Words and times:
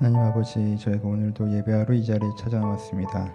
하나님 0.00 0.18
아버지, 0.22 0.78
저희가 0.78 1.06
오늘도 1.06 1.52
예배하러 1.52 1.92
이 1.92 2.02
자리에 2.02 2.30
찾아왔습니다. 2.34 3.34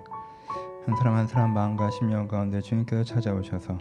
한 0.88 0.95
사람 0.95 1.14
한 1.14 1.27
사람 1.27 1.53
마음과 1.53 1.92
심령 1.92 2.27
가운데 2.27 2.59
주님께서 2.59 3.03
찾아오셔서 3.03 3.77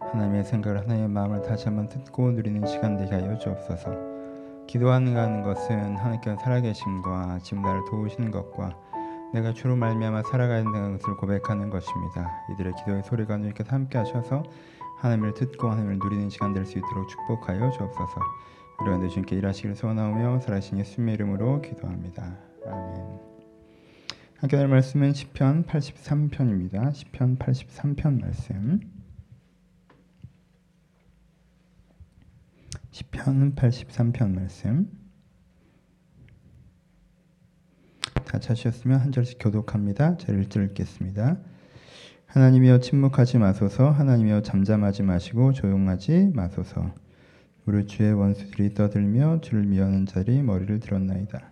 하나님의 0.00 0.44
생각을 0.44 0.80
하나님의 0.82 1.08
마음을 1.08 1.40
다시 1.40 1.64
한번 1.64 1.88
듣고 1.88 2.32
누리는 2.32 2.66
시간 2.66 2.98
되게 2.98 3.14
하여 3.14 3.38
주옵소서. 3.38 3.90
기도하는 4.66 5.42
것은 5.42 5.96
하나님께서 5.96 6.36
살아계심과 6.42 7.38
지금 7.42 7.62
나를 7.62 7.80
도우시는 7.90 8.30
것과 8.30 8.76
내가 9.32 9.54
주로 9.54 9.74
말미암아 9.76 10.24
살아가야 10.24 10.62
된다는 10.62 10.98
것을 10.98 11.16
고백하는 11.16 11.70
것입니다. 11.70 12.44
이들의 12.52 12.74
기도의 12.80 13.02
소리가 13.02 13.38
주님께서 13.38 13.74
함께 13.74 13.96
하셔서 13.96 14.42
하나님을 14.98 15.32
듣고 15.32 15.70
하나님을 15.70 15.98
누리는 15.98 16.28
시간 16.28 16.52
될 16.52 16.66
수 16.66 16.76
있도록 16.76 17.08
축복하여 17.08 17.70
주옵소서. 17.70 18.20
이러한 18.82 19.06
주님께 19.08 19.36
일하시기를 19.36 19.76
소원하오며 19.76 20.40
살아신 20.40 20.78
예수님의 20.78 21.14
이름으로 21.14 21.60
기도합니다. 21.60 22.38
아멘. 22.66 23.20
함께 24.38 24.56
할 24.56 24.68
말씀은 24.68 25.12
시편 25.12 25.64
83편입니다. 25.64 26.94
시편 26.94 27.36
83편 27.36 28.20
말씀. 28.20 28.80
시편 32.90 33.54
83편 33.54 34.30
말씀. 34.34 34.90
다 38.24 38.38
찾으셨으면 38.38 38.98
한 38.98 39.12
절씩 39.12 39.38
교독합니다. 39.40 40.16
1절 40.16 40.70
읽겠습니다. 40.70 41.38
하나님이여 42.24 42.78
침묵하지 42.78 43.38
마소서 43.38 43.90
하나님이여 43.90 44.40
잠잠하지 44.40 45.02
마시고 45.02 45.52
조용하지 45.52 46.30
마소서 46.32 46.94
무릇 47.64 47.88
주의 47.88 48.12
원수들이 48.12 48.74
떠들며 48.74 49.40
주를 49.40 49.64
미워하는 49.64 50.06
자리 50.06 50.42
머리를 50.42 50.80
들었나이다. 50.80 51.50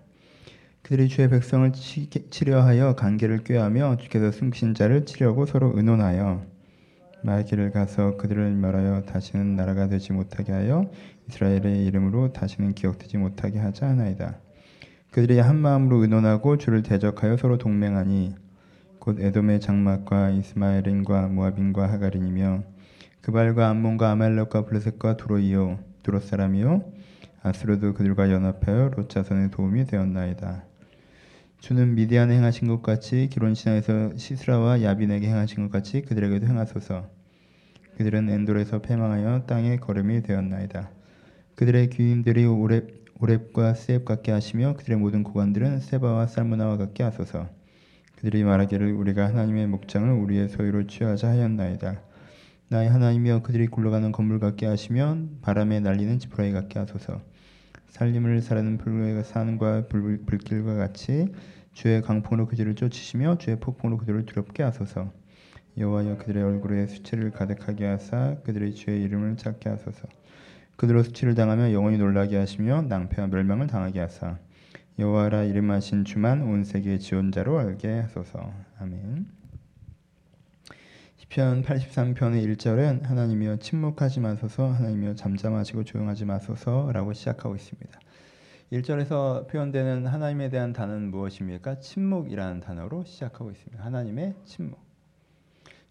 그들이 0.82 1.08
주의 1.08 1.28
백성을 1.28 1.70
치려 1.72 2.62
하여 2.62 2.94
관계를 2.94 3.44
꾀하며 3.44 3.98
주께서 3.98 4.30
숨긴 4.30 4.74
자를 4.74 5.04
치려고 5.04 5.44
서로 5.44 5.72
의논하여 5.74 6.46
말기를 7.22 7.72
가서 7.72 8.16
그들을 8.16 8.52
멸하여 8.52 9.02
다시는 9.02 9.56
나라가 9.56 9.88
되지 9.88 10.12
못하게 10.12 10.52
하여 10.52 10.90
이스라엘의 11.28 11.84
이름으로 11.86 12.32
다시는 12.32 12.74
기억되지 12.74 13.18
못하게 13.18 13.58
하자 13.58 13.88
하나이다. 13.88 14.38
그들이 15.10 15.38
한 15.38 15.56
마음으로 15.56 16.02
의논하고 16.02 16.58
주를 16.58 16.82
대적하여 16.82 17.36
서로 17.36 17.58
동맹하니 17.58 18.34
곧 18.98 19.20
에돔의 19.20 19.60
장막과 19.60 20.30
이스마엘인과 20.30 21.28
모압인과 21.28 21.90
하가린이며 21.92 22.62
그발과 23.20 23.68
암몬과 23.68 24.10
아말렉과 24.10 24.64
블레셋과 24.64 25.16
두로이요 25.16 25.87
두롯 26.08 26.22
사람이요 26.22 26.90
아스로도 27.42 27.92
그들과 27.92 28.30
연합하여 28.30 28.92
롯 28.96 29.10
자손의 29.10 29.50
도움이 29.50 29.84
되었나이다. 29.84 30.64
주는 31.60 31.94
미디안에 31.94 32.34
행하신 32.34 32.66
것 32.66 32.80
같이 32.80 33.28
기론 33.30 33.54
신앙에서 33.54 34.16
시스라와 34.16 34.82
야빈에게 34.82 35.28
행하신 35.28 35.64
것 35.64 35.70
같이 35.70 36.00
그들에게도 36.00 36.46
행하소서. 36.46 37.10
그들은 37.98 38.30
엔돌에서 38.30 38.80
패망하여 38.80 39.44
땅에 39.46 39.76
걸음이 39.76 40.22
되었나이다. 40.22 40.88
그들의 41.56 41.90
귀인들이 41.90 42.46
오렙, 42.46 42.86
오렙과 43.20 43.74
세입 43.74 44.06
같게 44.06 44.32
하시며 44.32 44.76
그들의 44.78 44.98
모든 44.98 45.22
고관들은 45.22 45.80
세바와 45.80 46.26
살무나와 46.26 46.78
같게 46.78 47.02
하소서. 47.02 47.50
그들이 48.16 48.44
말하기를 48.44 48.94
우리가 48.94 49.26
하나님의 49.26 49.66
목장을 49.66 50.10
우리의 50.10 50.48
소유로 50.48 50.86
취하자 50.86 51.28
하였나이다. 51.28 52.07
나의 52.70 52.90
하나님이여 52.90 53.40
그들이 53.42 53.66
굴러가는 53.66 54.12
건물 54.12 54.38
같게 54.40 54.66
하시면 54.66 55.38
바람에 55.40 55.80
날리는 55.80 56.18
지푸라기 56.18 56.52
같게 56.52 56.78
하소서. 56.78 57.22
살림을 57.88 58.42
사는 58.42 58.76
불의 58.76 59.24
산과 59.24 59.88
불, 59.88 60.22
불길과 60.26 60.74
같이 60.74 61.32
주의 61.72 62.02
강풍으로 62.02 62.46
그들을 62.46 62.74
쫓으시며 62.74 63.38
주의 63.38 63.58
폭풍으로 63.58 63.96
그들을 63.96 64.26
두렵게 64.26 64.62
하소서. 64.62 65.10
여호와여 65.78 66.18
그들의 66.18 66.42
얼굴에 66.42 66.88
수치를 66.88 67.30
가득하게 67.30 67.86
하사 67.86 68.36
그들의 68.44 68.74
주의 68.74 69.02
이름을 69.02 69.38
찾게 69.38 69.70
하소서. 69.70 70.06
그들로 70.76 71.02
수치를 71.02 71.34
당하며 71.34 71.72
영원히 71.72 71.96
놀라게 71.96 72.36
하시며 72.36 72.82
낭패와 72.82 73.28
멸망을 73.28 73.66
당하게 73.66 74.00
하사 74.00 74.38
여호와라 74.98 75.44
이름하신 75.44 76.04
주만 76.04 76.42
온 76.42 76.64
세계의 76.64 76.98
지원자로 76.98 77.58
알게 77.58 78.00
하소서. 78.00 78.52
아멘. 78.78 79.37
시편 81.30 81.62
83편의 81.62 82.56
1절은 82.56 83.02
하나님이여 83.02 83.56
침묵하지 83.56 84.20
마소서 84.20 84.68
하나님이여 84.68 85.14
잠잠하시고 85.14 85.84
조용하지 85.84 86.24
마소서라고 86.24 87.12
시작하고 87.12 87.54
있습니다. 87.54 88.00
1절에서 88.72 89.46
표현되는 89.46 90.06
하나님에 90.06 90.48
대한 90.48 90.72
단어는 90.72 91.10
무엇입니까? 91.10 91.80
침묵이라는 91.80 92.60
단어로 92.60 93.04
시작하고 93.04 93.50
있습니다. 93.50 93.84
하나님의 93.84 94.36
침묵. 94.46 94.80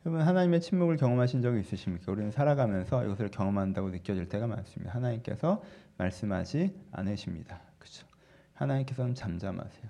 여러분 0.06 0.26
하나님의 0.26 0.60
침묵을 0.60 0.98
경험하신 0.98 1.44
적이 1.44 1.60
있으십니까? 1.60 2.12
우리는 2.12 2.32
살아가면서 2.32 3.06
이것을 3.06 3.30
경험한다고 3.30 3.92
느껴질 3.92 4.30
때가 4.30 4.48
많습니다. 4.48 4.96
하나님께서 4.96 5.62
말씀하지 5.98 6.74
않으십니다. 6.92 7.62
그렇죠? 7.78 8.08
하나님께서는 8.56 9.14
잠잠하세요. 9.14 9.86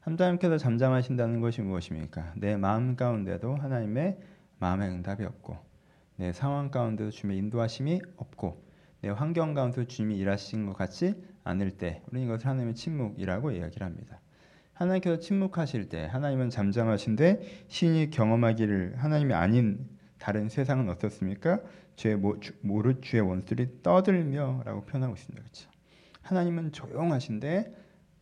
하나님께서 0.00 0.58
잠잠하신다는 0.58 1.40
것이 1.40 1.62
무엇입니까? 1.62 2.32
내 2.34 2.56
마음 2.56 2.96
가운데도 2.96 3.54
하나님의 3.54 4.18
마음의 4.62 4.90
응답이 4.90 5.24
없고 5.24 5.58
내 6.16 6.32
상황 6.32 6.70
가운데도 6.70 7.10
주님의 7.10 7.36
인도하심이 7.38 8.00
없고 8.16 8.64
내 9.00 9.08
환경 9.08 9.54
가운데도 9.54 9.88
주님이 9.88 10.16
일하시는 10.18 10.66
것 10.66 10.76
같지 10.76 11.20
않을 11.42 11.72
때 11.72 12.00
우리는 12.06 12.28
이것을 12.28 12.46
하나님의 12.46 12.76
침묵이라고 12.76 13.50
이야기를 13.50 13.84
합니다. 13.84 14.20
하나님께서 14.74 15.18
침묵하실 15.18 15.88
때 15.88 16.06
하나님은 16.06 16.50
잠잠하신데 16.50 17.64
신이 17.66 18.10
경험하기를 18.10 18.94
하나님이 18.98 19.34
아닌 19.34 19.88
다른 20.18 20.48
세상은 20.48 20.88
어떻습니까? 20.88 21.60
주의 21.96 22.16
모르 22.16 23.00
주의 23.00 23.20
원수들이 23.20 23.82
떠들며라고 23.82 24.84
표현하고 24.84 25.14
있습니다. 25.14 25.42
그렇죠? 25.42 25.70
하나님은 26.22 26.70
조용하신데 26.70 27.74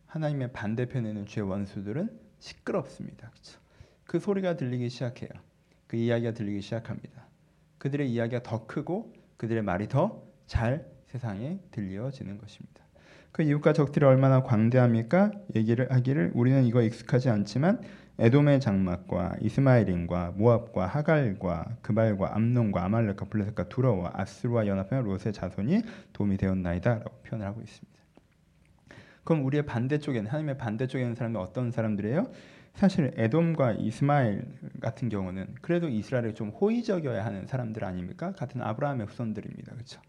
하나님의 0.07 0.51
반대편에는 0.53 1.27
주의 1.27 1.47
원수들은 1.47 2.09
시끄럽습니다. 2.39 3.29
그렇죠? 3.29 3.59
그 4.05 4.19
소리가 4.19 4.57
들리기 4.57 4.89
시작해요. 4.89 5.29
그 5.91 5.97
이야기가 5.97 6.31
들리기 6.31 6.61
시작합니다. 6.61 7.27
그들의 7.77 8.09
이야기가 8.09 8.43
더 8.43 8.65
크고 8.65 9.11
그들의 9.35 9.61
말이 9.61 9.89
더 9.89 10.31
잘 10.47 10.85
세상에 11.05 11.59
들려지는 11.71 12.37
것입니다. 12.37 12.81
그 13.31 13.41
이웃과 13.41 13.71
적들이 13.71 14.05
얼마나 14.05 14.43
광대합니까? 14.43 15.31
얘기를 15.55 15.91
하기를 15.91 16.31
우리는 16.33 16.65
이거 16.65 16.81
익숙하지 16.81 17.29
않지만 17.29 17.81
에돔의 18.19 18.59
장막과 18.59 19.37
이스마엘인과 19.41 20.33
모압과 20.35 20.87
하갈과 20.87 21.77
그발과 21.81 22.35
암논과 22.35 22.83
아말렉과 22.83 23.25
블레셋과 23.25 23.69
두러와 23.69 24.11
아스루와 24.13 24.67
연합하여 24.67 25.01
롯의 25.01 25.31
자손이 25.33 25.83
도움이 26.11 26.35
되었나이다라고 26.35 27.21
표현을 27.23 27.47
하고 27.47 27.61
있습니다. 27.61 28.01
그럼 29.23 29.45
우리의 29.45 29.65
반대쪽에는 29.65 30.29
하나님의 30.29 30.57
반대쪽에 30.57 31.01
있는 31.01 31.15
사람은 31.15 31.39
어떤 31.39 31.71
사람들이에요? 31.71 32.29
사실 32.73 33.11
에돔과 33.15 33.73
이스마엘 33.73 34.45
같은 34.79 35.09
경우는 35.09 35.55
그래도 35.61 35.87
이스라엘에 35.87 36.33
좀 36.33 36.49
호의적이어야 36.49 37.23
하는 37.23 37.45
사람들 37.45 37.83
아닙니까? 37.83 38.31
같은 38.33 38.61
아브라함의 38.61 39.07
후손들입니다. 39.07 39.73
그렇죠? 39.73 40.01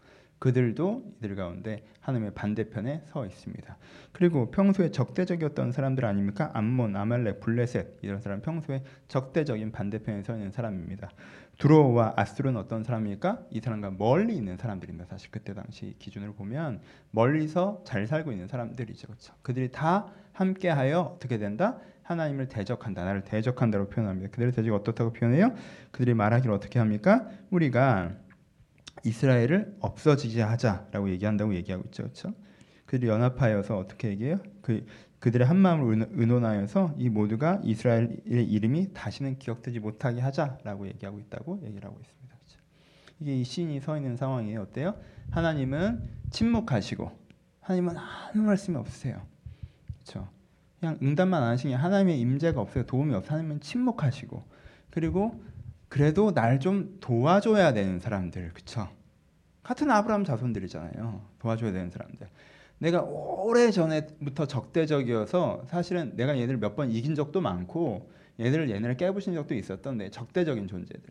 그들도 0.43 1.13
이들 1.19 1.35
가운데 1.37 1.85
하나님의 2.01 2.33
반대편에 2.33 3.03
서 3.05 3.25
있습니다. 3.25 3.77
그리고 4.11 4.51
평소에 4.51 4.91
적대적이었던 4.91 5.71
사람들 5.71 6.03
아닙니까? 6.03 6.51
암몬, 6.53 6.97
아말렉, 6.97 7.39
블레셋 7.39 7.99
이런 8.01 8.19
사람 8.19 8.41
평소에 8.41 8.83
적대적인 9.07 9.71
반대편에 9.71 10.23
서 10.23 10.35
있는 10.35 10.51
사람입니다. 10.51 11.11
두로와 11.59 12.15
아스르는 12.17 12.59
어떤 12.59 12.83
사람입니까? 12.83 13.45
이 13.51 13.61
사람과 13.61 13.91
멀리 13.91 14.35
있는 14.35 14.57
사람들입니다. 14.57 15.05
사실 15.05 15.31
그때 15.31 15.53
당시 15.53 15.95
기준으로 15.97 16.33
보면 16.33 16.81
멀리서 17.11 17.81
잘 17.85 18.05
살고 18.05 18.33
있는 18.33 18.47
사람들이죠. 18.49 19.07
그렇죠? 19.07 19.33
그들이 19.43 19.71
다 19.71 20.11
함께하여 20.33 20.99
어떻게 21.15 21.37
된다? 21.37 21.79
하나님을 22.03 22.47
대적한다. 22.47 23.03
나를 23.03 23.23
대적한다고 23.23 23.89
표현합니다. 23.89 24.29
그들의 24.29 24.51
대적이 24.51 24.69
어떻다고 24.71 25.13
표현해요? 25.13 25.55
그들이 25.91 26.13
말하기를 26.13 26.53
어떻게 26.53 26.79
합니까? 26.79 27.29
우리가 27.49 28.13
이스라엘을 29.03 29.77
없어지게 29.79 30.41
하자라고 30.41 31.09
얘기한다고 31.09 31.55
얘기하고 31.55 31.83
있죠. 31.85 32.03
그렇죠? 32.03 32.33
그들이 32.85 33.09
연합하여서 33.09 33.77
어떻게 33.77 34.09
얘기해요? 34.09 34.39
그 34.61 34.85
그들의 35.19 35.47
한 35.47 35.55
마음을 35.57 36.09
의논하여서 36.11 36.95
이 36.97 37.09
모두가 37.09 37.61
이스라엘의 37.63 38.17
이름이 38.25 38.93
다시는 38.93 39.39
기억되지 39.39 39.79
못하게 39.79 40.19
하자라고 40.19 40.87
얘기하고 40.87 41.19
있다고 41.19 41.61
얘기를 41.63 41.85
하고 41.87 41.97
있습니다. 42.01 42.35
그렇죠? 42.35 42.59
이게 43.21 43.39
이 43.39 43.43
시인이 43.45 43.79
서 43.79 43.95
있는 43.95 44.17
상황이에요. 44.17 44.61
어때요? 44.61 44.95
하나님은 45.31 46.09
침묵하시고 46.29 47.09
하나님은 47.61 47.95
아무 47.97 48.43
말씀이 48.43 48.75
없으세요. 48.75 49.21
그렇죠? 50.03 50.27
그냥 50.83 50.99
응답만 51.01 51.41
안 51.41 51.47
하시니 51.47 51.73
하나님의 51.73 52.19
임재가 52.19 52.59
없어요. 52.59 52.85
도움이 52.85 53.13
없어. 53.15 53.31
하나님은 53.31 53.61
침묵하시고 53.61 54.43
그리고 54.91 55.41
그래도 55.87 56.33
날 56.33 56.59
좀 56.59 56.97
도와줘야 56.99 57.71
되는 57.71 57.99
사람들, 58.01 58.51
그쵸? 58.53 58.89
같은 59.63 59.89
아브라함 59.89 60.25
자손들이잖아요. 60.25 61.21
도와줘야 61.39 61.71
되는 61.71 61.89
사람들. 61.89 62.27
내가 62.79 63.01
오래 63.01 63.71
전에부터 63.71 64.45
적대적이어서 64.45 65.63
사실은 65.69 66.17
내가 66.17 66.37
얘들 66.37 66.57
몇번 66.57 66.91
이긴 66.91 67.15
적도 67.15 67.39
많고 67.39 68.11
얘들을 68.41 68.69
얘네를 68.69 68.97
깨부신 68.97 69.33
적도 69.35 69.55
있었던 69.55 69.97
데 69.97 70.09
적대적인 70.09 70.67
존재들. 70.67 71.01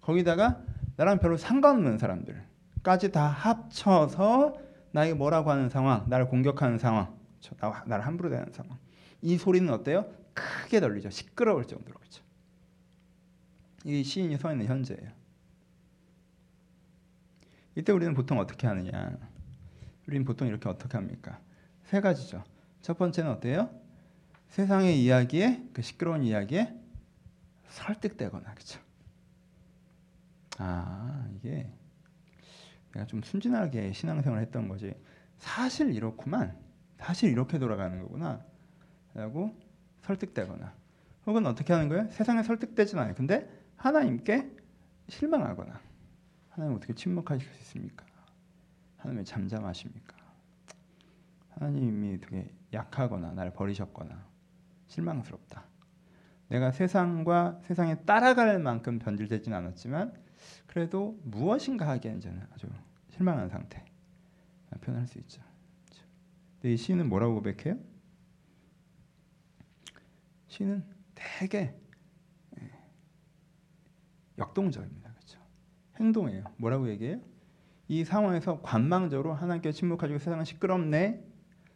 거기다가 0.00 0.62
나랑 0.96 1.18
별로 1.18 1.36
상관없는 1.36 1.98
사람들까지 1.98 3.12
다 3.12 3.26
합쳐서 3.26 4.56
나에게 4.92 5.12
뭐라고 5.12 5.50
하는 5.50 5.68
상황, 5.68 6.06
나를 6.08 6.28
공격하는 6.28 6.78
상황, 6.78 7.14
나, 7.60 7.84
나를 7.86 8.06
함부로 8.06 8.30
대하는 8.30 8.50
상황. 8.54 8.78
이 9.22 9.38
소리는 9.38 9.72
어때요? 9.72 10.12
크게 10.34 10.80
들리죠. 10.80 11.10
시끄러울 11.10 11.66
정도로 11.66 11.98
그렇죠. 11.98 12.22
이 13.84 14.02
시인이 14.02 14.36
서 14.36 14.52
있는 14.52 14.66
현재예요. 14.66 15.10
이때 17.74 17.92
우리는 17.92 18.12
보통 18.14 18.38
어떻게 18.38 18.66
하느냐? 18.66 19.16
우리는 20.06 20.24
보통 20.24 20.48
이렇게 20.48 20.68
어떻게 20.68 20.96
합니까? 20.96 21.40
세 21.84 22.00
가지죠. 22.00 22.44
첫 22.82 22.98
번째는 22.98 23.30
어때요? 23.30 23.70
세상의 24.48 25.02
이야기에 25.02 25.68
그 25.72 25.82
시끄러운 25.82 26.22
이야기에 26.24 26.78
설득되거나 27.68 28.52
그렇죠. 28.52 28.80
아 30.58 31.26
이게 31.36 31.70
내가 32.92 33.06
좀 33.06 33.22
순진하게 33.22 33.92
신앙생활을 33.92 34.44
했던 34.44 34.68
거지. 34.68 34.94
사실 35.38 35.94
이렇구만. 35.94 36.56
사실 36.98 37.30
이렇게 37.30 37.58
돌아가는 37.58 38.00
거구나. 38.02 38.44
라고 39.14 39.54
설득되거나 40.02 40.72
혹은 41.26 41.46
어떻게 41.46 41.72
하는 41.72 41.88
거예요? 41.88 42.10
세상에 42.10 42.42
설득되진 42.42 42.98
않아요. 42.98 43.14
근데 43.14 43.48
하나님께 43.76 44.50
실망하거나 45.08 45.80
하나님 46.50 46.76
어떻게 46.76 46.94
침묵하실 46.94 47.46
수 47.46 47.58
있습니까? 47.60 48.04
하나님이 48.98 49.24
잠잠하십니까? 49.24 50.16
하나님이 51.50 52.20
되게 52.20 52.52
약하거나 52.72 53.32
나를 53.32 53.52
버리셨거나 53.52 54.24
실망스럽다. 54.86 55.64
내가 56.48 56.70
세상과 56.70 57.60
세상에 57.62 57.96
따라갈 58.04 58.58
만큼 58.58 58.98
변질되진 58.98 59.54
않았지만 59.54 60.12
그래도 60.66 61.18
무엇인가 61.24 61.88
하기엔 61.88 62.18
이제는 62.18 62.46
아주 62.52 62.68
실망한 63.10 63.48
상태 63.48 63.84
표현할 64.80 65.06
수 65.06 65.18
있죠. 65.20 65.42
근데 66.60 66.74
이 66.74 66.76
시인은 66.76 67.08
뭐라고 67.08 67.34
고백해요? 67.34 67.78
시는 70.52 70.84
되게 71.14 71.74
예, 72.60 72.70
역동적입니다. 74.38 75.12
그렇죠? 75.14 75.38
행동이에요. 75.98 76.44
뭐라고 76.58 76.88
얘기해요? 76.90 77.20
이 77.88 78.04
상황에서 78.04 78.60
관망적으로 78.60 79.32
하나님께 79.32 79.72
침묵하시고 79.72 80.18
세상은 80.18 80.44
시끄럽네. 80.44 81.24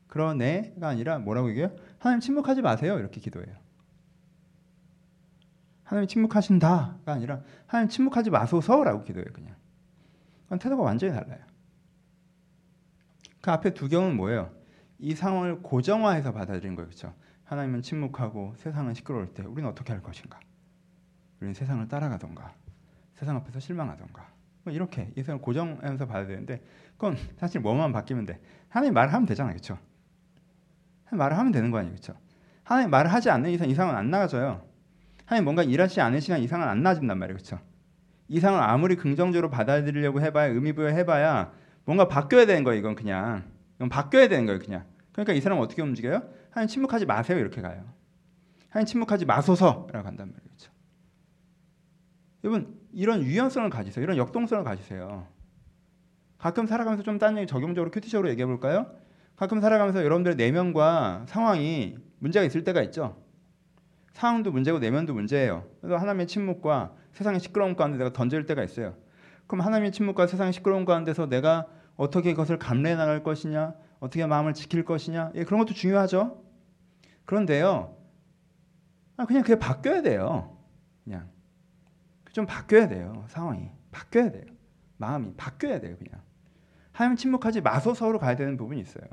그러네가 0.08 0.88
아니라 0.88 1.18
뭐라고 1.18 1.48
얘기해요? 1.50 1.74
하나님 1.98 2.20
침묵하지 2.20 2.62
마세요. 2.62 2.98
이렇게 2.98 3.20
기도해요. 3.20 3.56
하나님 5.82 6.08
침묵하신다가 6.08 7.12
아니라 7.12 7.42
하나님 7.66 7.88
침묵하지 7.88 8.30
마소서라고 8.30 9.04
기도해요. 9.04 9.32
그냥. 9.32 9.56
그건 10.44 10.58
태도가 10.58 10.82
완전히 10.82 11.12
달라요. 11.14 11.40
그 13.40 13.50
앞에 13.50 13.72
두 13.72 13.88
경우는 13.88 14.16
뭐예요? 14.16 14.54
이 14.98 15.14
상황을 15.14 15.62
고정화해서 15.62 16.32
받아들인 16.32 16.74
거예요. 16.74 16.88
그렇죠? 16.88 17.14
하나님은 17.46 17.82
침묵하고 17.82 18.54
세상은 18.56 18.94
시끄러울 18.94 19.32
때 19.32 19.42
우리는 19.44 19.68
어떻게 19.68 19.92
할 19.92 20.02
것인가? 20.02 20.38
우리는 21.40 21.54
세상을 21.54 21.86
따라가던가 21.88 22.52
세상 23.14 23.36
앞에서 23.36 23.60
실망하던가 23.60 24.28
뭐 24.64 24.72
이렇게 24.72 25.12
이 25.14 25.20
세상을 25.20 25.40
고정하면서 25.40 26.06
봐야 26.06 26.26
되는데 26.26 26.62
그건 26.92 27.16
사실 27.38 27.60
뭐만 27.60 27.92
바뀌면 27.92 28.26
돼. 28.26 28.40
하나님 28.68 28.94
말을 28.94 29.12
하면 29.14 29.26
되잖아. 29.26 29.50
그렇죠? 29.50 29.78
말을 31.12 31.38
하면 31.38 31.52
되는 31.52 31.70
거 31.70 31.78
아니에요. 31.78 31.94
그렇죠? 31.94 32.18
하나님 32.64 32.90
말을 32.90 33.12
하지 33.12 33.30
않는 33.30 33.50
이상 33.50 33.68
이상은 33.68 33.94
안 33.94 34.10
나가져요. 34.10 34.66
하나님 35.24 35.44
뭔가 35.44 35.62
일하지 35.62 36.00
않으시면 36.00 36.40
이상은 36.40 36.66
안 36.66 36.82
나아진단 36.82 37.16
말이에요. 37.16 37.36
그렇죠? 37.36 37.60
이상을 38.28 38.60
아무리 38.60 38.96
긍정적으로 38.96 39.50
받아들이려고 39.50 40.20
해봐야 40.20 40.46
의미 40.46 40.72
부여 40.72 40.88
해봐야 40.88 41.52
뭔가 41.84 42.08
바뀌어야 42.08 42.46
되는 42.46 42.64
거예요. 42.64 42.80
이건 42.80 42.96
그냥 42.96 43.44
이건 43.76 43.88
바뀌어야 43.88 44.26
되는 44.26 44.46
거예요. 44.46 44.58
그냥 44.58 44.84
그러니까 45.12 45.32
이 45.32 45.40
사람은 45.40 45.62
어떻게 45.62 45.80
움직여요? 45.82 46.22
하나님 46.56 46.68
침묵하지 46.68 47.04
마세요 47.04 47.38
이렇게 47.38 47.60
가요. 47.60 47.84
하나님 48.70 48.86
침묵하지 48.86 49.26
마소서라고 49.26 50.02
간단 50.02 50.32
말이죠. 50.32 50.72
여러분 52.44 52.80
이런 52.94 53.22
유연성을 53.22 53.68
가지세요. 53.68 54.02
이런 54.02 54.16
역동성을 54.16 54.64
가지세요. 54.64 55.28
가끔 56.38 56.66
살아가면서 56.66 57.02
좀 57.02 57.18
딴 57.18 57.36
얘기 57.36 57.46
적용적으로 57.46 57.90
큐티적으로 57.90 58.30
얘기해 58.30 58.46
볼까요? 58.46 58.90
가끔 59.36 59.60
살아가면서 59.60 60.02
여러분들의 60.02 60.36
내면과 60.36 61.26
상황이 61.28 61.98
문제가 62.20 62.46
있을 62.46 62.64
때가 62.64 62.80
있죠. 62.84 63.22
상황도 64.14 64.50
문제고 64.50 64.78
내면도 64.78 65.12
문제예요. 65.12 65.68
그래서 65.82 65.98
하나님의 65.98 66.26
침묵과 66.26 66.94
세상의 67.12 67.40
시끄러움 67.40 67.76
가운데 67.76 67.98
내가 67.98 68.14
던질 68.14 68.46
때가 68.46 68.64
있어요. 68.64 68.96
그럼 69.46 69.60
하나님의 69.60 69.92
침묵과 69.92 70.26
세상의 70.26 70.54
시끄러움 70.54 70.86
가운데서 70.86 71.28
내가 71.28 71.66
어떻게 71.96 72.30
그것을 72.32 72.58
감내해 72.58 72.96
나갈 72.96 73.22
것이냐, 73.22 73.74
어떻게 74.00 74.24
마음을 74.24 74.54
지킬 74.54 74.86
것이냐, 74.86 75.32
예, 75.34 75.44
그런 75.44 75.60
것도 75.60 75.74
중요하죠. 75.74 76.45
그런데요, 77.26 77.96
아, 79.16 79.26
그냥 79.26 79.42
그게 79.42 79.58
바뀌어야 79.58 80.02
돼요. 80.02 80.56
그냥 81.04 81.28
좀 82.32 82.46
바뀌어야 82.46 82.88
돼요. 82.88 83.24
상황이 83.28 83.70
바뀌어야 83.90 84.30
돼요. 84.30 84.44
마음이 84.98 85.34
바뀌어야 85.36 85.80
돼요. 85.80 85.96
그냥 85.96 86.20
하나님 86.92 87.16
침묵하지 87.16 87.60
마소서로 87.60 88.18
가야 88.18 88.36
되는 88.36 88.56
부분이 88.56 88.80
있어요. 88.80 89.04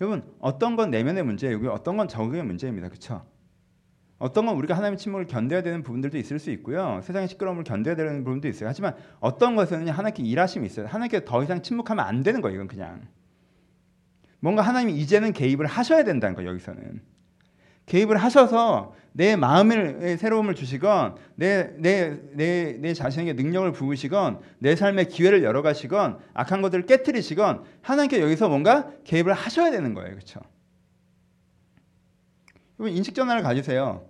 여러분 0.00 0.34
어떤 0.40 0.76
건 0.76 0.90
내면의 0.90 1.24
문제이고 1.24 1.70
어떤 1.70 1.96
건 1.96 2.08
적응의 2.08 2.44
문제입니다. 2.44 2.88
그렇죠? 2.88 3.26
어떤 4.18 4.46
건 4.46 4.56
우리가 4.56 4.76
하나님의 4.76 4.98
침묵을 4.98 5.26
견뎌야 5.26 5.62
되는 5.62 5.82
부분들도 5.82 6.18
있을 6.18 6.38
수 6.38 6.50
있고요. 6.50 7.00
세상의 7.02 7.28
시끄러움을 7.28 7.64
견뎌야 7.64 7.96
되는 7.96 8.22
부분도 8.22 8.48
있어요. 8.48 8.68
하지만 8.68 8.94
어떤 9.18 9.56
것에는 9.56 9.88
하나님께 9.88 10.22
일하심이 10.22 10.66
있어요. 10.66 10.86
하나님께 10.86 11.24
더 11.24 11.42
이상 11.42 11.62
침묵하면 11.62 12.04
안 12.04 12.22
되는 12.22 12.40
거예요. 12.40 12.56
이건 12.56 12.68
그냥. 12.68 13.08
뭔가 14.40 14.62
하나님이 14.62 14.98
이제는 15.00 15.32
개입을 15.32 15.66
하셔야 15.66 16.04
된다는 16.04 16.34
거예요. 16.34 16.50
여기서는. 16.50 17.02
개입을 17.86 18.16
하셔서 18.18 18.94
내 19.12 19.34
마음을 19.34 20.16
새로움을 20.18 20.54
주시건 20.54 21.16
내 21.34 21.74
내 21.78 22.16
내 22.34 22.78
내 22.78 22.94
자신에게 22.94 23.32
능력을 23.32 23.72
부으시건 23.72 24.40
내 24.60 24.76
삶의 24.76 25.08
기회를 25.08 25.42
열어 25.42 25.62
가시건 25.62 26.18
악한 26.32 26.62
것들을 26.62 26.86
깨뜨리시건 26.86 27.64
하나님께 27.82 28.20
여기서 28.20 28.48
뭔가 28.48 28.90
개입을 29.04 29.32
하셔야 29.32 29.72
되는 29.72 29.94
거예요, 29.94 30.10
그렇죠? 30.10 30.40
인식 32.80 33.14
전환을 33.14 33.42
가지세요. 33.42 34.06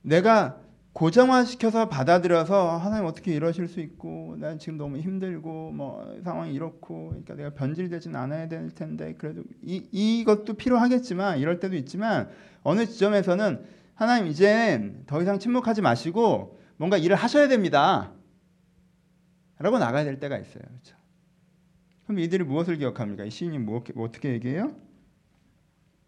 내가 0.00 0.58
고정화시켜서 0.92 1.88
받아들여서 1.88 2.76
하나님 2.76 3.06
어떻게 3.06 3.34
이러실 3.34 3.66
수 3.66 3.80
있고 3.80 4.36
난 4.38 4.58
지금 4.58 4.76
너무 4.76 4.98
힘들고 4.98 5.72
뭐 5.72 6.20
상황이 6.22 6.52
이렇고 6.52 7.08
그러니까 7.08 7.34
내가 7.34 7.50
변질되진 7.50 8.14
않아야 8.14 8.48
될 8.48 8.70
텐데 8.70 9.14
그래도 9.14 9.42
이 9.62 9.86
이것도 9.90 10.54
필요하겠지만 10.54 11.38
이럴 11.38 11.60
때도 11.60 11.76
있지만 11.76 12.28
어느 12.62 12.84
지점에서는 12.84 13.64
하나님 13.94 14.26
이제 14.26 14.92
더 15.06 15.22
이상 15.22 15.38
침묵하지 15.38 15.80
마시고 15.80 16.58
뭔가 16.76 16.98
일을 16.98 17.16
하셔야 17.16 17.48
됩니다. 17.48 18.12
라고 19.58 19.78
나가야 19.78 20.04
될 20.04 20.18
때가 20.18 20.38
있어요. 20.38 20.62
그렇죠? 20.64 20.96
그럼 22.04 22.18
이들이 22.18 22.44
무엇을 22.44 22.76
기억합니까? 22.78 23.24
이 23.24 23.30
시인이 23.30 23.58
뭐, 23.58 23.82
뭐 23.94 24.06
어떻게 24.06 24.30
얘기해요? 24.32 24.74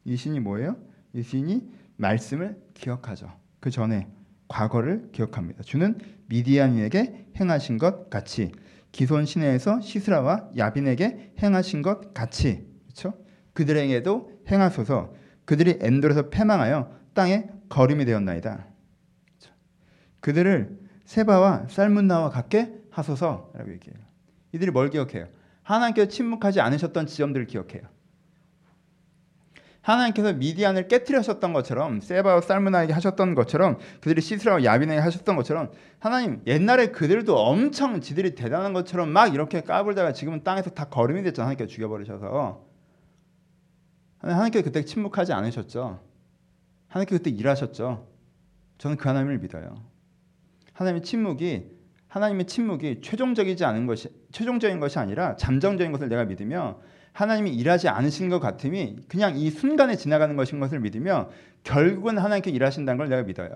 이 0.04 0.16
시인이 0.16 0.40
뭐예요? 0.40 0.76
이 1.14 1.22
시인이 1.22 1.70
말씀을 1.96 2.60
기억하죠. 2.74 3.32
그 3.60 3.70
전에 3.70 4.08
과거를 4.48 5.10
기억합니다. 5.12 5.62
주는 5.62 5.98
미디안에게 6.26 7.26
행하신 7.38 7.78
것 7.78 8.10
같이 8.10 8.52
기손 8.92 9.26
시내에서 9.26 9.80
시스라와 9.80 10.50
야빈에게 10.56 11.34
행하신 11.42 11.82
것 11.82 12.14
같이 12.14 12.66
그렇죠? 12.84 13.14
그들에게도 13.52 14.30
행하소서 14.48 15.14
그들이 15.44 15.78
엔돌에서 15.80 16.30
패망하여 16.30 16.90
땅에 17.12 17.48
거림이 17.68 18.04
되었나이다. 18.04 18.66
그렇죠? 19.38 19.54
그들을 20.20 20.78
세바와 21.04 21.66
쌀문나와 21.68 22.30
같게 22.30 22.72
하소서라고 22.90 23.72
얘기해요. 23.72 23.98
이들이 24.52 24.70
뭘 24.70 24.90
기억해요? 24.90 25.28
하나님께서 25.62 26.08
침묵하지 26.08 26.60
않으셨던 26.60 27.06
지점들을 27.06 27.46
기억해요. 27.46 27.82
하나님께서 29.84 30.32
미디안을 30.32 30.88
깨뜨리셨던 30.88 31.52
것처럼 31.52 32.00
세바와 32.00 32.40
살문나에게 32.40 32.94
하셨던 32.94 33.34
것처럼 33.34 33.78
그들이 34.00 34.22
시스라와 34.22 34.64
야빈에게 34.64 34.98
하셨던 34.98 35.36
것처럼 35.36 35.70
하나님 35.98 36.40
옛날에 36.46 36.86
그들도 36.86 37.36
엄청 37.36 38.00
지들이 38.00 38.34
대단한 38.34 38.72
것처럼 38.72 39.10
막 39.10 39.34
이렇게 39.34 39.60
까불다가 39.60 40.14
지금은 40.14 40.42
땅에서 40.42 40.70
다 40.70 40.86
거름이 40.86 41.22
됐잖아요. 41.24 41.44
하나님께서 41.50 41.68
죽여버리셔서 41.68 42.64
하나님께서 44.20 44.64
그때 44.64 44.84
침묵하지 44.86 45.34
않으셨죠. 45.34 46.00
하나님께서 46.88 47.18
그때 47.18 47.30
일하셨죠. 47.30 48.08
저는 48.78 48.96
그 48.96 49.06
하나님을 49.06 49.38
믿어요. 49.38 49.84
하나님의 50.72 51.02
침묵이 51.02 51.74
하나님의 52.08 52.46
침묵이 52.46 53.02
최종적이지 53.02 53.66
않은 53.66 53.86
것이 53.86 54.08
최종적인 54.32 54.80
것이 54.80 54.98
아니라 54.98 55.36
잠정적인 55.36 55.92
것을 55.92 56.08
내가 56.08 56.24
믿으며 56.24 56.80
하나님이 57.14 57.54
일하지 57.54 57.88
않으신 57.88 58.28
것 58.28 58.40
같음이 58.40 58.96
그냥 59.08 59.36
이 59.36 59.48
순간에 59.48 59.96
지나가는 59.96 60.34
것인 60.34 60.58
것을 60.58 60.80
믿으며 60.80 61.30
결국은 61.62 62.18
하나님께 62.18 62.50
일하신다는 62.50 62.98
걸 62.98 63.08
내가 63.08 63.22
믿어요. 63.22 63.54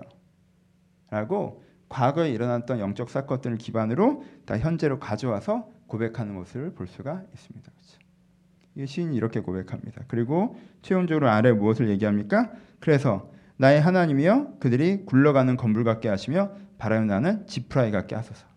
라고 1.11 1.61
과거에 1.89 2.31
일어났던 2.31 2.79
영적 2.79 3.09
사건들을 3.09 3.57
기반으로 3.57 4.23
다 4.45 4.57
현재로 4.57 4.99
가져와서 4.99 5.69
고백하는 5.87 6.33
모습을 6.35 6.73
볼 6.73 6.87
수가 6.87 7.23
있습니다. 7.33 7.71
그렇죠? 7.71 7.99
이 8.75 8.85
시인이 8.85 9.15
이렇게 9.15 9.41
고백합니다. 9.41 10.03
그리고 10.07 10.57
최종적으로 10.81 11.29
아래 11.29 11.51
무엇을 11.51 11.89
얘기합니까? 11.89 12.51
그래서 12.79 13.29
나의 13.57 13.81
하나님이여 13.81 14.59
그들이 14.61 15.05
굴러가는 15.05 15.57
건물 15.57 15.83
같게 15.83 16.07
하시며 16.07 16.51
바람이 16.77 17.07
나는 17.07 17.45
지프라이 17.45 17.91
같게 17.91 18.15
하소서. 18.15 18.48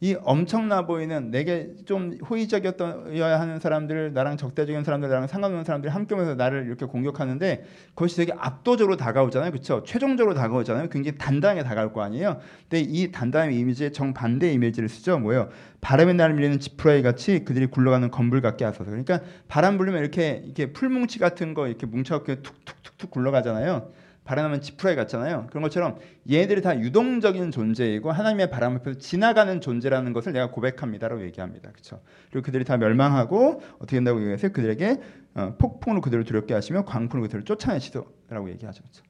이 0.00 0.16
엄청나 0.22 0.86
보이는 0.86 1.32
내게 1.32 1.72
좀 1.84 2.16
호의적이었어야 2.18 3.40
하는 3.40 3.58
사람들, 3.58 4.12
나랑 4.12 4.36
적대적인 4.36 4.84
사람들, 4.84 5.08
나랑 5.08 5.26
상관없는 5.26 5.64
사람들이 5.64 5.90
함께 5.90 6.14
오면서 6.14 6.36
나를 6.36 6.66
이렇게 6.66 6.86
공격하는데 6.86 7.64
그것이 7.94 8.16
되게 8.16 8.32
압도적으로 8.38 8.96
다가오잖아요. 8.96 9.50
그렇죠? 9.50 9.82
최종적으로 9.82 10.34
다가오잖아요. 10.34 10.88
굉장히 10.88 11.18
단단하게 11.18 11.64
다가올 11.64 11.92
거 11.92 12.02
아니에요. 12.02 12.38
근데 12.68 12.80
이 12.80 13.10
단단한 13.10 13.52
이미지에 13.52 13.90
정반대 13.90 14.52
이미지를 14.52 14.88
쓰죠. 14.88 15.18
뭐예요? 15.18 15.48
바람에 15.80 16.12
나를 16.12 16.36
밀리는 16.36 16.60
지푸라기 16.60 17.02
같이 17.02 17.44
그들이 17.44 17.66
굴러가는 17.66 18.12
건불 18.12 18.40
같게 18.40 18.64
하소서. 18.64 18.90
그러니까 18.90 19.20
바람 19.48 19.78
불면 19.78 20.00
이렇게 20.00 20.42
이렇게 20.44 20.72
풀뭉치 20.72 21.18
같은 21.18 21.54
거 21.54 21.66
이렇게 21.66 21.86
뭉쳐갖고 21.86 22.42
툭툭툭툭 22.42 23.10
굴러가잖아요. 23.10 23.90
바람하면 24.28 24.60
지푸라기 24.60 24.94
같잖아요. 24.94 25.46
그런 25.48 25.62
것처럼 25.62 25.98
얘들이 26.30 26.60
다 26.60 26.78
유동적인 26.78 27.50
존재이고 27.50 28.12
하나님의 28.12 28.50
바람 28.50 28.76
앞에서 28.76 28.98
지나가는 28.98 29.58
존재라는 29.58 30.12
것을 30.12 30.34
내가 30.34 30.50
고백합니다라고 30.50 31.22
얘기합니다. 31.22 31.70
그렇죠? 31.70 32.02
그리고 32.30 32.44
그들이 32.44 32.64
다 32.64 32.76
멸망하고 32.76 33.62
어떻게 33.76 33.96
된다고 33.96 34.20
얘기해서 34.20 34.50
그들에게 34.50 35.00
어, 35.34 35.54
폭풍으로 35.58 36.02
그들을 36.02 36.24
두렵게 36.24 36.52
하시며 36.52 36.84
광풍으로 36.84 37.22
그들을 37.22 37.44
쫓아내시도라고 37.46 38.50
얘기하죠. 38.50 38.82
그렇죠? 38.82 39.02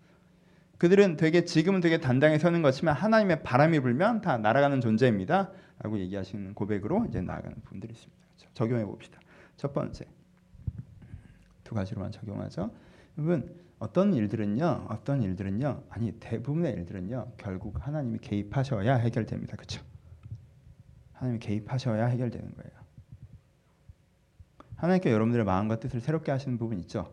그들은 0.78 1.16
되게 1.16 1.44
지금은 1.44 1.80
되게 1.80 1.98
단단히 1.98 2.38
서는 2.38 2.62
것이지만 2.62 2.94
하나님의 2.94 3.42
바람이 3.42 3.80
불면 3.80 4.20
다 4.20 4.38
날아가는 4.38 4.80
존재입니다라고 4.80 5.98
얘기하시는 5.98 6.54
고백으로 6.54 7.06
이제 7.08 7.20
나아가는 7.20 7.56
부분들이 7.64 7.92
있습니다. 7.92 8.16
그렇죠? 8.36 8.54
적용해 8.54 8.84
봅시다. 8.84 9.18
첫 9.56 9.74
번째 9.74 10.04
두 11.64 11.74
가지로만 11.74 12.12
적용하죠. 12.12 12.70
여러분 13.18 13.58
어떤 13.80 14.14
일들은요, 14.14 14.86
어떤 14.88 15.22
일들은요, 15.22 15.84
아니 15.90 16.12
대부분의 16.12 16.72
일들은요, 16.74 17.32
결국 17.36 17.84
하나님이 17.86 18.18
개입하셔야 18.18 18.94
해결됩니다. 18.94 19.56
그렇죠? 19.56 19.82
하나님이 21.12 21.40
개입하셔야 21.40 22.06
해결되는 22.06 22.54
거예요. 22.54 22.78
하나님께 24.76 25.10
여러분들의 25.10 25.44
마음과 25.44 25.80
뜻을 25.80 26.00
새롭게 26.00 26.30
하시는 26.30 26.56
부분 26.58 26.78
있죠? 26.80 27.12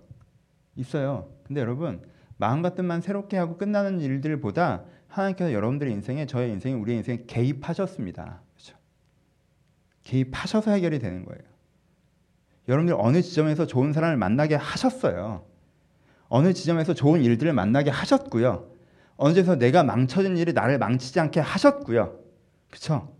있어요. 0.75 1.31
근데 1.43 1.62
여러분 1.62 2.01
마음과 2.38 2.75
뜻만 2.75 3.01
새롭게 3.01 3.38
하고 3.38 3.57
끝나는 3.57 4.00
일들보다 4.00 4.85
하나님께서 5.07 5.53
여러분들의 5.53 5.91
인생에 5.93 6.27
저의 6.27 6.51
인생에 6.51 6.75
우리의 6.75 6.97
인생에 7.00 7.24
개입하셨습니다. 7.25 8.41
그렇죠? 8.53 8.77
개입하셔서 10.03 10.71
해결이 10.71 11.00
되는 11.00 11.25
거예요. 11.25 11.41
여러분들 12.67 12.95
어느 13.00 13.21
지점에서 13.21 13.65
좋은 13.65 13.93
사람을 13.93 14.17
만나게 14.17 14.55
하셨어요. 14.55 15.54
어느 16.27 16.53
지점에서 16.53 16.94
좋은 16.94 17.22
일들을 17.22 17.53
만나게 17.53 17.89
하셨고요. 17.91 18.67
어느 19.17 19.34
지점에서 19.34 19.58
내가 19.58 19.84
망쳐진 19.84 20.38
일이 20.38 20.53
나를 20.53 20.77
망치지 20.77 21.20
않게 21.20 21.39
하셨고요. 21.39 22.20
그렇죠? 22.70 23.15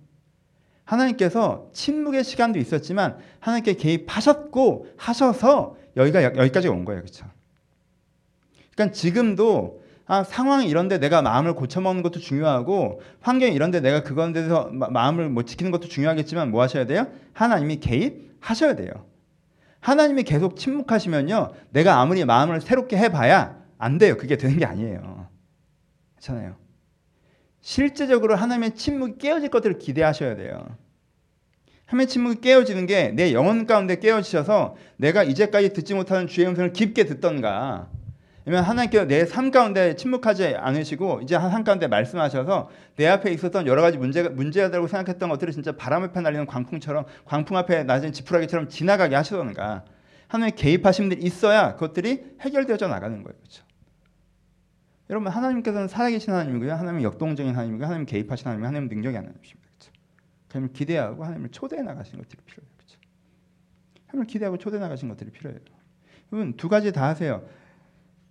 하나님께서 0.84 1.70
침묵의 1.74 2.24
시간도 2.24 2.60
있었지만 2.60 3.18
하나님께 3.40 3.74
개입하셨고 3.74 4.88
하셔서 4.98 5.78
여기가 5.98 6.24
여기까지 6.24 6.68
온 6.68 6.86
거예요. 6.86 7.02
그렇죠? 7.02 7.26
그러니까 8.76 8.94
지금도 8.94 9.84
아, 10.08 10.24
상황이 10.24 10.68
이런데 10.68 11.00
내가 11.00 11.24
마음을 11.24 11.56
고쳐먹는 11.56 12.04
것도 12.04 12.20
중요하고 12.20 13.02
환경이 13.22 13.56
이런데 13.56 13.80
내가 13.80 14.04
그건 14.04 14.34
데서 14.34 14.70
마음을 14.72 15.30
못 15.30 15.48
지키는 15.48 15.72
것도 15.72 15.88
중요하겠지만 15.88 16.52
뭐 16.52 16.62
하셔야 16.62 16.86
돼요? 16.86 17.08
하나님이 17.34 17.80
개입하셔야 17.80 18.76
돼요. 18.76 18.92
하나님이 19.86 20.24
계속 20.24 20.56
침묵하시면요. 20.58 21.54
내가 21.70 22.00
아무리 22.00 22.26
마음을 22.26 22.60
새롭게 22.60 22.98
해봐야 22.98 23.56
안 23.78 24.00
돼요. 24.00 24.18
그게 24.18 24.36
되는 24.36 24.58
게 24.58 24.66
아니에요. 24.66 25.28
그렇잖아요. 26.16 26.56
실제적으로 27.62 28.36
하나님의 28.36 28.74
침묵이 28.76 29.20
깨어질 29.20 29.50
것들을 29.50 29.78
기대하셔야 29.78 30.36
돼요. 30.38 30.76
하나님의 31.86 32.08
침묵이 32.08 32.42
깨어지는 32.42 32.88
게 32.88 33.12
내 33.14 33.32
영혼 33.32 33.68
가운데 33.68 34.00
깨어지셔서 34.00 34.76
내가 34.98 35.22
이제까지 35.24 35.74
듣지 35.74 35.94
못하는 35.94 36.26
주의 36.26 36.48
음성을 36.48 36.74
깊게 36.74 37.06
듣던가 37.06 37.88
아니면 38.46 38.64
하나님께서 38.64 39.06
내 39.06 39.26
삶 39.26 39.50
가운데 39.50 39.96
침묵하지 39.96 40.56
않으시고 40.56 41.22
이제 41.24 41.36
삶 41.36 41.64
가운데 41.64 41.88
말씀하셔서 41.88 42.70
내 42.96 43.08
앞에 43.08 43.32
있었던 43.32 43.66
여러 43.66 43.82
가지 43.82 43.98
문제가 43.98 44.30
문제다라고 44.30 44.88
생각했던 44.88 45.30
것들을 45.30 45.52
진짜 45.52 45.72
바람 45.72 46.04
앞에 46.04 46.22
날리는 46.22 46.46
광풍처럼 46.46 47.06
광풍 47.26 47.58
앞에 47.58 47.84
낮은 47.84 48.14
지푸라기처럼 48.14 48.70
지나가게 48.70 49.16
하시던가 49.16 49.84
하나님의 50.28 50.56
개입하신 50.56 51.10
분들이 51.10 51.26
있어야 51.26 51.74
그것들이 51.74 52.36
해결되어져 52.42 52.88
나가는 52.88 53.24
거예요. 53.24 53.36
그렇죠? 53.38 53.64
여러분 55.10 55.32
하나님께서는 55.32 55.88
살아계신 55.88 56.34
하나님이고요. 56.34 56.74
하나님은 56.74 57.04
역동적인 57.04 57.54
하나님이고 57.54 57.84
하나님 57.86 58.06
개입하신 58.06 58.48
하나님, 58.48 58.66
하나님 58.66 58.90
능력이 58.90 59.16
하나님이십니다. 59.16 59.70
그렇죠? 59.78 59.92
하나님을 60.50 60.74
기대하고 60.74 61.24
하나님을 61.24 61.50
초대해 61.50 61.82
나가시는 61.82 62.24
것들이 62.24 62.42
필요해요. 62.46 62.72
그렇죠? 62.78 63.00
하나님을 64.08 64.28
기대하고 64.28 64.58
초대해 64.58 64.82
나가신 64.82 65.10
것들이 65.10 65.32
필요해요. 65.32 65.60
여러분 66.32 66.54
두 66.58 66.70
가지 66.70 66.92
다 66.92 67.08
하세요. 67.08 67.44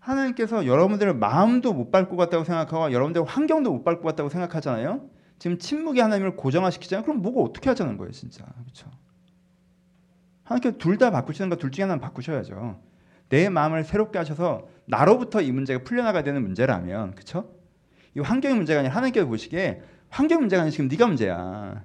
하나님께서 0.05 0.67
여러분들의 0.67 1.15
마음도 1.17 1.73
못 1.73 1.91
밟고 1.91 2.17
갔다고 2.17 2.45
생각하고 2.45 2.93
여러분들의 2.93 3.27
환경도 3.27 3.73
못 3.73 3.85
밟고 3.85 4.03
갔다고 4.03 4.29
생각하잖아요. 4.29 5.09
지금 5.39 5.59
침묵이 5.59 5.99
하나님을 6.01 6.37
고정화시키잖아요. 6.37 7.05
그럼 7.05 7.23
뭐가 7.23 7.41
어떻게 7.41 7.71
하자는 7.71 7.97
거예요, 7.97 8.13
진짜. 8.13 8.45
그렇죠? 8.63 8.91
하나님께서 10.45 10.77
둘 10.79 10.99
다 10.99 11.11
바꾸시는 11.11 11.49
거 11.49 11.57
둘 11.57 11.71
중에 11.71 11.85
하나는 11.85 12.01
바꾸셔야죠. 12.01 12.81
내 13.31 13.49
마음을 13.49 13.83
새롭게 13.85 14.19
하셔서 14.19 14.69
나로부터 14.85 15.41
이 15.41 15.51
문제가 15.51 15.83
풀려나가야 15.83 16.23
되는 16.23 16.43
문제라면, 16.43 17.13
그렇죠? 17.15 17.51
이 18.15 18.21
환경의 18.21 18.57
문제가 18.59 18.81
아니라 18.81 18.95
하나님께서 18.95 19.27
보시기에 19.27 19.83
환경 20.11 20.41
문제가 20.41 20.63
아니라 20.63 20.71
지금 20.71 20.89
네가 20.89 21.07
문제야. 21.07 21.83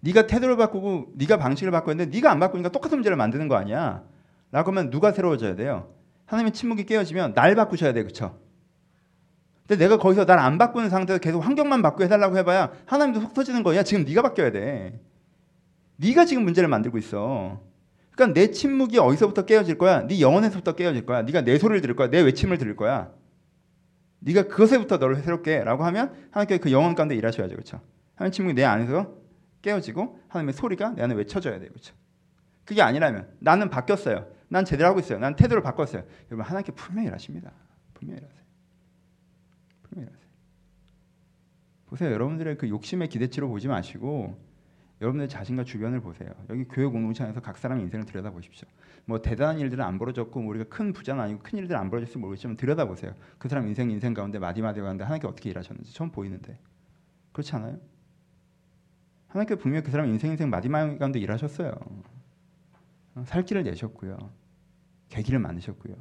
네가 0.00 0.26
태도를 0.26 0.56
바꾸고 0.58 1.12
네가 1.16 1.38
방식을 1.38 1.72
바꾸는데 1.72 2.14
네가 2.14 2.30
안 2.30 2.38
바꾸니까 2.38 2.68
똑같은 2.68 2.98
문제를 2.98 3.16
만드는 3.16 3.48
거 3.48 3.56
아니야? 3.56 4.04
라고 4.52 4.70
하면 4.70 4.90
누가 4.90 5.10
새로워져야 5.12 5.56
돼요? 5.56 5.92
하나님의 6.28 6.52
침묵이 6.52 6.84
깨어지면 6.84 7.34
날 7.34 7.54
바꾸셔야 7.54 7.92
돼. 7.92 8.02
그렇죠? 8.02 8.38
근데 9.66 9.84
내가 9.84 9.98
거기서 9.98 10.24
날 10.24 10.38
안 10.38 10.56
바꾸는 10.56 10.88
상태에서 10.88 11.20
계속 11.20 11.40
환경만 11.40 11.82
바꾸어 11.82 12.04
해달라고 12.04 12.36
해봐야 12.38 12.70
하나님도 12.86 13.20
속 13.20 13.34
터지는 13.34 13.62
거야. 13.62 13.82
지금 13.82 14.04
네가 14.04 14.22
바뀌어야 14.22 14.52
돼. 14.52 15.00
네가 15.96 16.24
지금 16.26 16.44
문제를 16.44 16.68
만들고 16.68 16.96
있어. 16.98 17.60
그러니까 18.12 18.38
내 18.40 18.50
침묵이 18.50 18.98
어디서부터 18.98 19.44
깨어질 19.44 19.78
거야? 19.78 20.06
네 20.06 20.20
영혼에서부터 20.20 20.74
깨어질 20.74 21.06
거야. 21.06 21.22
네가 21.22 21.42
내 21.42 21.58
소리를 21.58 21.80
들을 21.80 21.96
거야. 21.96 22.08
내 22.10 22.20
외침을 22.20 22.58
들을 22.58 22.76
거야. 22.76 23.10
네가 24.20 24.48
그것에부터 24.48 24.96
너를 24.98 25.16
새롭게라고 25.16 25.84
하면 25.84 26.12
하나님께 26.30 26.58
그 26.58 26.72
영혼 26.72 26.94
가운데 26.94 27.14
일하셔야죠. 27.14 27.54
그렇죠? 27.54 27.80
하나님 28.16 28.32
침묵이 28.32 28.54
내 28.54 28.64
안에서 28.64 29.14
깨어지고 29.62 30.18
하나님의 30.28 30.54
소리가 30.54 30.90
내 30.90 31.02
안에 31.02 31.14
외쳐져야 31.14 31.58
돼요. 31.58 31.68
그렇죠? 31.70 31.94
그게 32.64 32.82
아니라면 32.82 33.28
나는 33.38 33.70
바뀌었어요. 33.70 34.26
난 34.48 34.64
제대로 34.64 34.88
하고 34.88 35.00
있어요. 35.00 35.18
난 35.18 35.36
태도를 35.36 35.62
바꿨어요. 35.62 36.04
여러분 36.30 36.44
하나님께 36.44 36.72
분명히 36.72 37.08
일하십니다. 37.08 37.52
분명히 37.94 38.20
일하세요. 38.20 38.42
분명히 39.82 40.08
일하세요. 40.08 40.28
보세요. 41.86 42.12
여러분들의 42.12 42.58
그 42.58 42.68
욕심의 42.68 43.08
기대치로 43.08 43.48
보지 43.48 43.68
마시고 43.68 44.38
여러분들 45.00 45.28
자신과 45.28 45.64
주변을 45.64 46.00
보세요. 46.00 46.30
여기 46.50 46.64
교회 46.64 46.86
공동체에서 46.86 47.40
각 47.40 47.56
사람의 47.56 47.84
인생을 47.84 48.04
들여다 48.04 48.30
보십시오. 48.30 48.66
뭐 49.04 49.22
대단한 49.22 49.58
일들은 49.58 49.84
안 49.84 49.98
벌어졌고 49.98 50.40
뭐 50.40 50.50
우리가 50.50 50.64
큰 50.68 50.92
부자는 50.92 51.22
아니고 51.22 51.40
큰 51.42 51.58
일들 51.58 51.76
안 51.76 51.88
벌어졌을지 51.88 52.18
모르겠지만 52.18 52.56
들여다 52.56 52.86
보세요. 52.86 53.14
그 53.38 53.48
사람 53.48 53.66
인생 53.68 53.90
인생 53.90 54.12
가운데 54.12 54.38
마디마디 54.38 54.80
가운데 54.80 55.04
하나님께 55.04 55.28
어떻게 55.28 55.50
일하셨는지 55.50 55.94
처음 55.94 56.10
보이는데 56.10 56.58
그렇지 57.32 57.54
않아요? 57.56 57.78
하나님께 59.28 59.54
분명히 59.56 59.84
그 59.84 59.90
사람 59.90 60.06
인생 60.08 60.32
인생 60.32 60.50
마디마디 60.50 60.98
가운데 60.98 61.18
일하셨어요. 61.20 61.72
살 63.26 63.44
길을 63.44 63.64
내셨고요. 63.64 64.16
계기를 65.08 65.38
만드셨고요. 65.38 65.94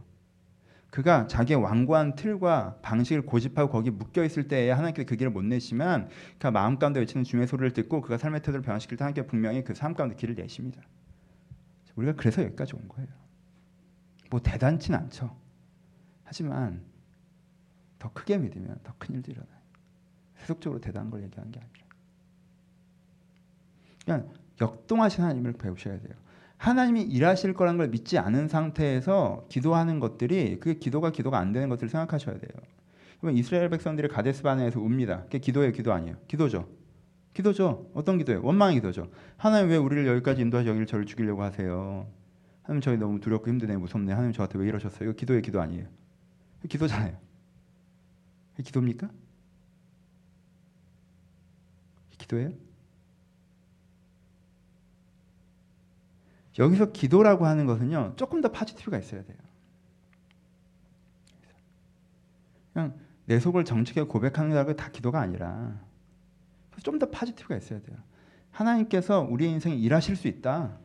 그가 0.90 1.28
자기의 1.28 1.62
완고한 1.62 2.16
틀과 2.16 2.80
방식을 2.82 3.24
고집하고 3.26 3.70
거기 3.72 3.92
묶여 3.92 4.24
있을 4.24 4.48
때에 4.48 4.72
하나님께서 4.72 5.06
그 5.06 5.16
길을 5.16 5.32
못 5.32 5.44
내시면 5.44 6.10
그 6.40 6.48
마음 6.48 6.80
가운데 6.80 7.00
외치는 7.02 7.24
주의 7.24 7.46
소리를 7.46 7.74
듣고 7.74 8.02
그가 8.02 8.18
삶의 8.18 8.42
태도를 8.42 8.62
변화시킬 8.62 8.98
때 8.98 9.04
하나님께 9.04 9.28
분명히 9.28 9.64
그 9.64 9.74
삶 9.74 9.94
가운데 9.94 10.16
길을 10.16 10.36
내십니다. 10.36 10.82
우리가 11.96 12.14
그래서 12.16 12.42
여기까지 12.44 12.76
온 12.76 12.88
거예요. 12.88 13.10
뭐 14.30 14.40
대단치는 14.42 14.98
않죠. 15.00 15.36
하지만 16.24 16.82
더 18.00 18.12
크게 18.14 18.38
믿으면 18.38 18.80
더 18.84 18.94
큰 18.98 19.16
일도 19.16 19.32
일어나요. 19.32 19.58
세속적으로 20.38 20.80
대단한 20.80 21.10
걸 21.10 21.24
얘기하는 21.24 21.52
게 21.52 21.60
아니라. 21.60 21.86
그냥 24.06 24.30
역동하신 24.62 25.24
하나님을 25.24 25.54
배우셔야 25.54 26.00
돼요. 26.00 26.14
하나님이 26.58 27.04
일하실 27.04 27.54
거란 27.54 27.78
걸 27.78 27.90
믿지 27.90 28.18
않은 28.18 28.48
상태에서 28.48 29.46
기도하는 29.50 30.00
것들이 30.00 30.60
그 30.60 30.76
기도가 30.80 31.12
기도가 31.12 31.38
안 31.38 31.52
되는 31.52 31.70
것을 31.70 31.88
생각하셔야 31.90 32.38
돼요. 32.40 32.52
그러면 33.20 33.38
이스라엘 33.38 33.70
백성들이 33.70 34.08
가데스 34.08 34.44
바네에서 34.44 34.80
웁니다. 34.80 35.24
그게 35.24 35.40
기도예요, 35.40 35.72
기도 35.72 35.94
아니에요? 35.94 36.18
기도죠. 36.28 36.68
기도죠. 37.34 37.92
어떤 37.94 38.18
기도예요? 38.18 38.42
원망의 38.44 38.76
기도죠. 38.76 39.10
하나님 39.38 39.70
왜 39.70 39.78
우리를 39.78 40.08
여기까지 40.08 40.42
인도하셔 40.42 40.70
여기를 40.70 40.88
저를 40.88 41.06
죽이려고 41.06 41.44
하세요? 41.44 42.08
하나님 42.64 42.82
저희 42.82 42.98
너무 42.98 43.20
두렵고 43.20 43.50
힘드네, 43.50 43.78
무섭네. 43.78 44.12
하나님 44.12 44.34
저한테 44.34 44.58
왜 44.58 44.68
이러셨어요? 44.68 45.10
이거 45.10 45.16
기도의 45.16 45.42
기도 45.44 45.62
아니에요. 45.62 45.86
기도잖아요. 46.68 47.16
기도입니까? 48.64 49.10
기도예요? 52.18 52.67
여기서 56.60 56.92
기도라고 56.92 57.46
하는 57.46 57.66
것은요 57.66 58.14
조금 58.16 58.42
더 58.42 58.52
파지티브가 58.52 58.98
있어야 58.98 59.24
돼요. 59.24 59.38
그냥 62.74 62.94
내 63.26 63.40
속을 63.40 63.66
정직하게 63.66 64.08
고백하는 64.08 64.66
게다 64.66 64.90
기도가 64.90 65.20
아니라 65.20 65.80
좀 66.84 67.00
더 67.00 67.10
파지티브가 67.10 67.58
있어야 67.58 67.82
돼요. 67.82 67.98
하나님께서 68.52 69.22
우리의 69.22 69.52
인생에 69.52 69.76
일하실 69.76 70.16
수 70.16 70.28
있다. 70.28 70.78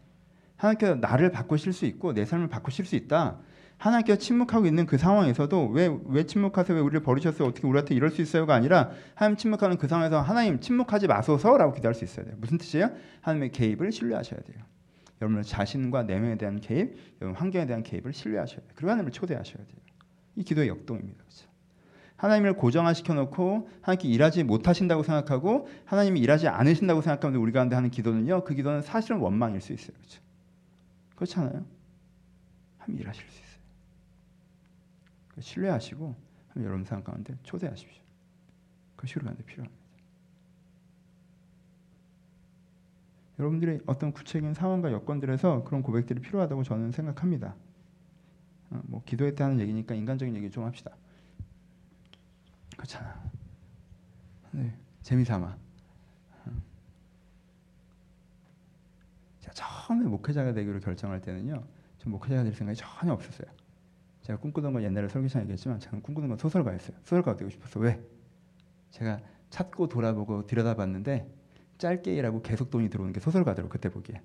하나님께서 0.57 0.97
나를 0.97 1.31
바꾸실 1.31 1.73
수 1.73 1.87
있고 1.87 2.13
내 2.13 2.25
삶을 2.25 2.49
바꾸실 2.49 2.85
수 2.85 2.97
있다. 2.97 3.39
하나님께서 3.79 4.19
침묵하고 4.19 4.67
있는 4.67 4.87
그 4.87 4.97
상황에서도 4.97 5.69
왜, 5.69 5.97
왜 6.07 6.25
침묵하세요? 6.25 6.77
왜 6.77 6.83
우리를 6.83 7.03
버리셨어요? 7.03 7.49
어떻게 7.49 7.67
우리한테 7.67 7.95
이럴 7.95 8.11
수 8.11 8.23
있어요가 8.23 8.55
아니라 8.55 8.91
하나님 9.15 9.37
침묵하는 9.37 9.77
그 9.77 9.89
상황에서 9.89 10.21
하나님 10.21 10.61
침묵하지 10.61 11.09
마소서라고 11.09 11.73
기도할 11.73 11.95
수 11.95 12.05
있어야 12.05 12.27
돼요. 12.27 12.37
무슨 12.39 12.59
뜻이에요? 12.59 12.91
하나님의 13.23 13.51
개입을 13.51 13.91
신뢰하셔야 13.91 14.41
돼요. 14.41 14.59
여러분 15.23 15.41
자신과 15.41 16.03
내면에 16.03 16.37
대한 16.37 16.61
개입, 16.61 16.97
여러분 17.21 17.41
환경에 17.41 17.65
대한 17.65 17.85
개입을 17.85 18.13
신뢰하셔야 18.13 18.59
돼요. 18.59 18.71
그리고 18.75 18.91
하나님을 18.91 19.13
초대하셔야 19.13 19.65
돼요. 19.65 19.77
이 20.35 20.43
기도의 20.43 20.69
역동입니다. 20.69 21.23
그렇죠? 21.23 21.49
하나님을 22.17 22.57
고정화시켜 22.57 23.15
놓고 23.15 23.69
하나님께 23.83 24.09
일하지 24.09 24.43
못하신다고 24.43 25.05
생각하고 25.05 25.69
하나님이 25.85 26.19
일하지 26.21 26.49
않으신다고 26.49 27.03
생각하면 27.03 27.41
우리 27.41 27.53
가운데 27.53 27.77
하는 27.77 27.91
기도는요. 27.91 28.43
그 28.43 28.55
기도는 28.55 28.83
사실은 28.83 29.19
원망일 29.19 29.61
수 29.61 29.73
있어요. 29.73 29.97
그렇죠? 29.97 30.21
그렇잖아요. 31.15 31.65
하나님 32.79 33.01
일하실 33.01 33.25
수 33.29 33.41
있어요. 33.41 33.53
신뢰하시고 35.39 36.17
여러분 36.57 36.85
생각 36.85 37.05
가운데 37.05 37.37
초대하십시오. 37.45 38.03
그것이 38.97 39.15
우리 39.17 39.25
가운데 39.25 39.45
필요합니다. 39.45 39.82
여러분들이 43.43 43.81
어떤 43.87 44.13
구체적인 44.13 44.55
상황과 44.55 44.93
여건들에서 44.93 45.65
그런 45.65 45.83
고백들이 45.83 46.21
필요하다고 46.21 46.63
저는 46.63 46.93
생각합니다. 46.93 47.57
어, 48.71 48.81
뭐 48.85 49.03
기도에 49.05 49.35
대한 49.35 49.59
얘기니까 49.59 49.97
인간적인 49.97 50.37
얘기 50.37 50.49
좀 50.49 50.65
합시다. 50.65 50.97
그렇잖아. 52.77 53.21
네, 54.53 54.73
재미삼아. 55.03 55.47
어. 55.47 56.51
제가 59.41 59.53
처음에 59.55 60.05
목회자가 60.05 60.53
되기로 60.53 60.79
결정할 60.79 61.21
때는요, 61.21 61.65
전 61.99 62.13
목회자가 62.13 62.45
될 62.45 62.55
생각이 62.55 62.79
전혀 62.79 63.13
없었어요. 63.13 63.49
제가 64.23 64.39
꿈꾸던 64.39 64.73
건 64.73 64.85
옛날에 64.85 65.09
설교시간 65.09 65.43
얘기했지만 65.43 65.81
제가 65.81 66.01
꿈꾸는 66.01 66.29
건 66.29 66.39
소설가였어요. 66.39 66.97
소설가가 67.03 67.37
되고 67.37 67.51
싶었어. 67.51 67.81
왜? 67.81 68.01
찾고 69.51 69.89
돌아보고 69.89 70.47
들여다봤는데 70.47 71.42
짧게 71.79 72.15
일하고 72.15 72.43
계속 72.43 72.71
돈이 72.71 72.91
들어오는 72.91 73.13
게 73.13 73.21
소설가더라고 73.21 73.69
그때 73.69 73.89
보기에. 73.89 74.21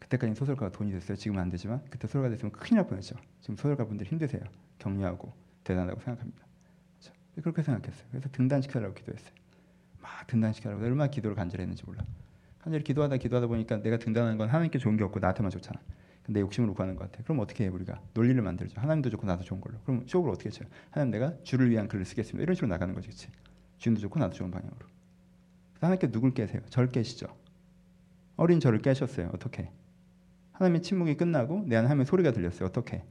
그때까지 0.00 0.34
소설가가 0.34 0.72
돈이 0.72 0.90
됐어요. 0.92 1.16
지금은 1.16 1.40
안 1.40 1.50
되지만 1.50 1.82
그때 1.90 2.08
소설가 2.08 2.28
됐으면 2.30 2.52
큰일 2.52 2.76
날 2.76 2.86
뻔했죠. 2.86 3.16
지금 3.40 3.56
소설가 3.56 3.86
분들 3.86 4.06
힘드세요. 4.06 4.42
격려하고 4.78 5.32
대단하다고 5.64 6.00
생각합니다. 6.00 6.46
그렇죠? 6.98 7.14
그렇게 7.42 7.62
생각했어요. 7.62 8.06
그래서 8.10 8.28
등단시켜달라고 8.32 8.94
기도했어요. 8.94 9.32
막 10.00 10.26
등단시켜달라고 10.26 10.84
얼마나 10.84 11.10
기도를 11.10 11.36
간절히 11.36 11.62
했는지 11.62 11.84
몰라. 11.86 12.04
간절히 12.58 12.82
기도하다 12.84 13.16
기도하다 13.18 13.46
보니까 13.46 13.82
내가 13.82 13.98
등단하는 13.98 14.36
건 14.36 14.48
하나님께 14.48 14.78
좋은 14.78 14.96
게 14.96 15.04
없고 15.04 15.20
나한테만 15.20 15.50
좋잖아. 15.50 15.80
근데 16.22 16.40
욕심으로 16.40 16.74
구하는 16.74 16.96
것 16.96 17.10
같아. 17.10 17.22
그럼 17.24 17.40
어떻게 17.40 17.64
해 17.64 17.68
우리가 17.68 18.00
논리를 18.14 18.40
만들죠. 18.40 18.80
하나님도 18.80 19.10
좋고 19.10 19.26
나도 19.26 19.42
좋은 19.42 19.60
걸로. 19.60 19.78
그럼 19.84 20.06
쇼업을 20.06 20.30
어떻게 20.30 20.50
쳐요? 20.50 20.68
하나님 20.90 21.10
내가 21.12 21.34
주를 21.42 21.70
위한 21.70 21.88
글을 21.88 22.04
쓰겠습니다. 22.04 22.42
이런 22.42 22.54
식으로 22.54 22.68
나가는 22.68 22.94
거지, 22.94 23.08
그렇지? 23.08 23.28
주님도 23.78 24.00
좋고 24.02 24.18
나도 24.18 24.34
좋은 24.34 24.50
방향으로. 24.50 24.86
하나님께 25.80 26.10
누굴 26.10 26.34
깨세요? 26.34 26.60
절 26.68 26.88
깨시죠. 26.88 27.26
어린 28.36 28.60
저를 28.60 28.80
깨셨어요. 28.80 29.30
어떻게? 29.34 29.70
하나님의 30.52 30.82
침묵이 30.82 31.16
끝나고 31.16 31.64
내 31.66 31.76
안에 31.76 31.86
하나님의 31.86 32.06
소리가 32.06 32.32
들렸어요. 32.32 32.68
어떻게? 32.68 33.02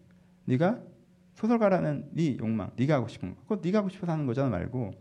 네가 0.45 0.81
소설가라는 1.33 2.09
네 2.13 2.37
욕망, 2.37 2.71
네가 2.75 2.95
하고 2.95 3.07
싶은 3.07 3.35
거, 3.35 3.41
그거 3.43 3.59
네가 3.63 3.79
하고 3.79 3.89
싶어서 3.89 4.11
하는 4.11 4.25
거잖아 4.25 4.49
말고 4.49 4.91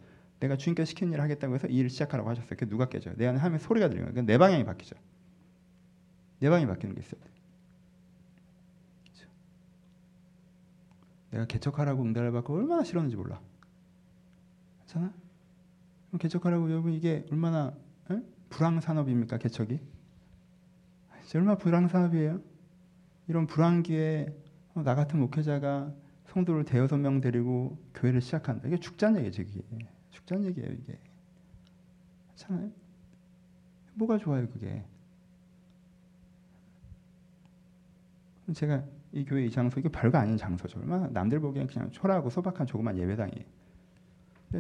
내가 0.41 0.57
주님께 0.57 0.85
시키는 0.85 1.13
일을 1.13 1.25
하겠다고 1.25 1.55
해서 1.55 1.67
이 1.67 1.77
일을 1.79 1.91
시작하라고 1.91 2.31
하셨어요. 2.31 2.57
그 2.59 2.69
누가 2.69 2.89
깨져요? 2.89 3.15
내 3.17 3.27
안에 3.27 3.39
하나님의 3.39 3.61
소리가 3.61 3.89
들리는 3.89 4.13
거예요. 4.13 4.25
내 4.25 4.39
방향이 4.39 4.65
바뀌죠. 4.65 4.97
내 6.39 6.49
방향이 6.49 6.67
바뀌는 6.67 6.95
게 6.95 7.01
있어요. 7.01 7.21
그렇죠? 9.03 9.29
내가 11.31 11.47
개척하라고 11.47 12.03
응답을 12.03 12.31
받고 12.33 12.55
얼마나 12.55 12.85
싫었는지 12.85 13.17
몰라. 13.17 13.41
괜찮아? 14.81 15.13
개척하라고 16.17 16.71
여러분 16.71 16.93
이게 16.93 17.27
얼마나 17.31 17.75
에? 18.11 18.23
불황 18.49 18.81
산업입니까 18.81 19.37
개척이? 19.39 19.79
얼마나 21.35 21.59
불황 21.59 21.89
산업이에요? 21.89 22.41
이런 23.27 23.47
불황기에 23.47 24.35
어, 24.75 24.83
나 24.83 24.95
같은 24.95 25.21
목회자가 25.21 25.93
성도를 26.25 26.65
대여섯 26.65 26.99
명 26.99 27.21
데리고 27.21 27.79
교회를 27.95 28.21
시작한다. 28.21 28.69
이게 28.69 28.79
죽자는 28.79 29.25
얘기죠, 29.25 29.43
이게. 29.43 29.63
죽자는 30.11 30.45
얘기예요, 30.47 30.73
이게. 30.73 30.99
괜찮아요? 32.29 32.71
뭐가 33.95 34.19
좋아요, 34.19 34.49
그게? 34.49 34.85
제가 38.55 38.83
이 39.13 39.25
교회 39.25 39.45
이 39.45 39.51
장소 39.51 39.81
이게 39.81 39.89
별거 39.89 40.19
아닌 40.19 40.37
장소죠. 40.37 40.81
얼마나 40.81 41.09
남들 41.09 41.41
보기엔 41.41 41.67
그냥 41.67 41.91
초라하고 41.91 42.31
소박한 42.31 42.67
조그만 42.67 42.97
예배당이에요. 42.97 43.58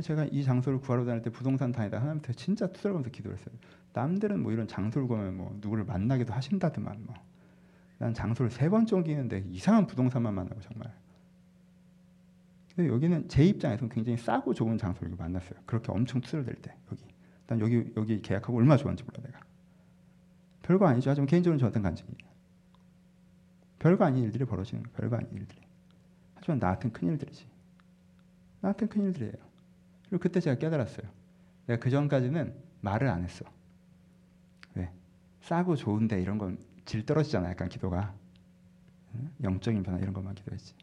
제가 0.03 0.27
이 0.27 0.45
장소를 0.45 0.81
구하러 0.81 1.05
다닐 1.05 1.23
때 1.23 1.31
부동산 1.31 1.73
다니다 1.73 1.97
하나님한테 1.97 2.35
진짜 2.35 2.67
투덜거면서 2.67 3.11
기도를 3.11 3.39
했어요. 3.39 3.55
남들은 3.95 4.43
뭐 4.43 4.53
이런 4.53 4.69
장소를 4.69 5.09
구하면 5.09 5.37
뭐 5.37 5.57
누구를 5.61 5.85
만나기도 5.85 6.33
하신다더만 6.33 7.05
뭐. 7.07 7.15
난 7.99 8.15
장소를 8.15 8.51
세번 8.51 8.87
옮기는데 8.93 9.45
이상한 9.51 9.87
부동산만 9.87 10.35
만나고 10.35 10.61
정말. 10.61 10.95
근데 12.77 12.93
여기는 12.93 13.29
제 13.29 13.45
입장에서는 13.45 13.89
굉장히 13.89 14.19
싸고 14.19 14.55
좋은 14.55 14.79
장소를 14.79 15.17
만났어요. 15.17 15.59
그렇게 15.67 15.91
엄청 15.91 16.21
투덜댈 16.21 16.55
때 16.57 16.77
여기. 16.93 17.05
난 17.47 17.59
여기 17.61 17.93
여기 17.97 18.21
계약하고 18.21 18.57
얼마나 18.59 18.77
좋았는지 18.77 19.05
몰라 19.05 19.27
내가. 19.27 19.41
별거 20.63 20.87
아니죠. 20.87 21.11
하지만 21.11 21.27
개인적으로 21.27 21.59
저한테는 21.59 21.83
간증이에요. 21.83 22.29
별거 23.79 24.05
아닌 24.05 24.25
일들이 24.25 24.45
벌어지는 24.45 24.83
거 24.83 24.91
별거 24.93 25.17
아닌 25.17 25.33
일들이. 25.33 25.61
하지만 26.35 26.59
나한테는 26.59 26.93
큰 26.93 27.09
일들이지. 27.09 27.49
나한테는 28.61 28.91
큰 28.91 29.03
일들이에요. 29.07 29.48
그리고 30.09 30.23
그때 30.23 30.41
제가 30.41 30.59
깨달았어요. 30.59 31.07
내가 31.67 31.81
그 31.81 31.91
전까지는 31.91 32.55
말을 32.81 33.09
안 33.09 33.25
했어. 33.25 33.45
왜? 34.75 34.91
싸고 35.43 35.77
좋은데 35.77 36.21
이런 36.23 36.39
건 36.39 36.69
질 36.89 37.05
떨어지잖아. 37.05 37.51
약간 37.51 37.69
기도가. 37.69 38.15
영적인 39.43 39.83
변화 39.83 39.99
이런 39.99 40.15
것만 40.15 40.35
기도했지. 40.35 40.75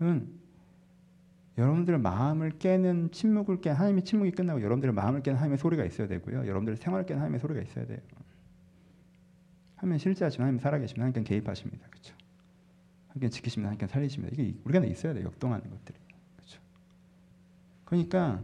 은 0.00 0.32
여러분들 1.58 1.98
마음을 1.98 2.52
깨는 2.58 3.10
침묵을 3.12 3.60
깨 3.60 3.68
하나님의 3.68 4.04
침묵이 4.04 4.30
끝나고 4.30 4.62
여러분들의 4.62 4.94
마음을 4.94 5.22
깨는 5.22 5.36
하나님의 5.36 5.58
소리가 5.58 5.84
있어야 5.84 6.08
되고요. 6.08 6.46
여러분들의 6.46 6.78
생활을 6.78 7.04
깨는 7.04 7.20
하나님의 7.20 7.40
소리가 7.40 7.60
있어야 7.60 7.84
돼요. 7.86 7.98
하나님 9.76 9.98
실제하지만 9.98 10.46
하나님 10.46 10.60
살아계시면 10.60 11.08
하나님 11.08 11.24
개입하십니다. 11.24 11.86
그렇죠? 11.90 12.14
하나님 13.12 13.30
지키십니다. 13.30 13.70
하나님 13.70 13.88
살리십니다. 13.88 14.34
이게 14.34 14.54
우리가 14.64 14.84
있어야 14.86 15.12
돼요. 15.14 15.26
역동하는 15.26 15.68
것들이. 15.68 15.98
그렇죠? 16.36 16.60
그러니까 17.84 18.42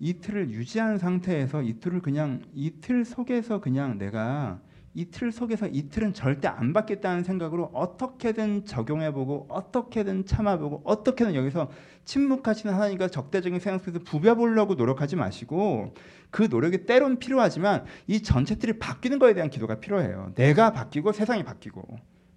이틀을 0.00 0.50
유지하는 0.50 0.98
상태에서 0.98 1.62
이틀을 1.62 2.00
그냥 2.00 2.42
이틀 2.54 3.04
속에서 3.04 3.60
그냥 3.60 3.98
내가 3.98 4.60
이틀 4.96 5.32
속에서 5.32 5.66
이틀은 5.66 6.14
절대 6.14 6.46
안 6.46 6.72
받겠다는 6.72 7.24
생각으로 7.24 7.70
어떻게든 7.74 8.64
적용해보고 8.64 9.46
어떻게든 9.48 10.24
참아보고 10.24 10.82
어떻게든 10.84 11.34
여기서 11.34 11.68
침묵하시는 12.04 12.72
하나님과 12.72 13.08
적대적인 13.08 13.58
생각 13.58 13.84
속에서 13.84 14.04
부벼보려고 14.04 14.74
노력하지 14.74 15.16
마시고 15.16 15.94
그 16.30 16.46
노력이 16.48 16.86
때론 16.86 17.18
필요하지만 17.18 17.84
이 18.06 18.22
전체 18.22 18.54
틀이 18.54 18.78
바뀌는 18.78 19.18
거에 19.18 19.34
대한 19.34 19.50
기도가 19.50 19.80
필요해요. 19.80 20.32
내가 20.36 20.72
바뀌고 20.72 21.12
세상이 21.12 21.44
바뀌고. 21.44 21.82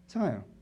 그렇잖아요. 0.07 0.56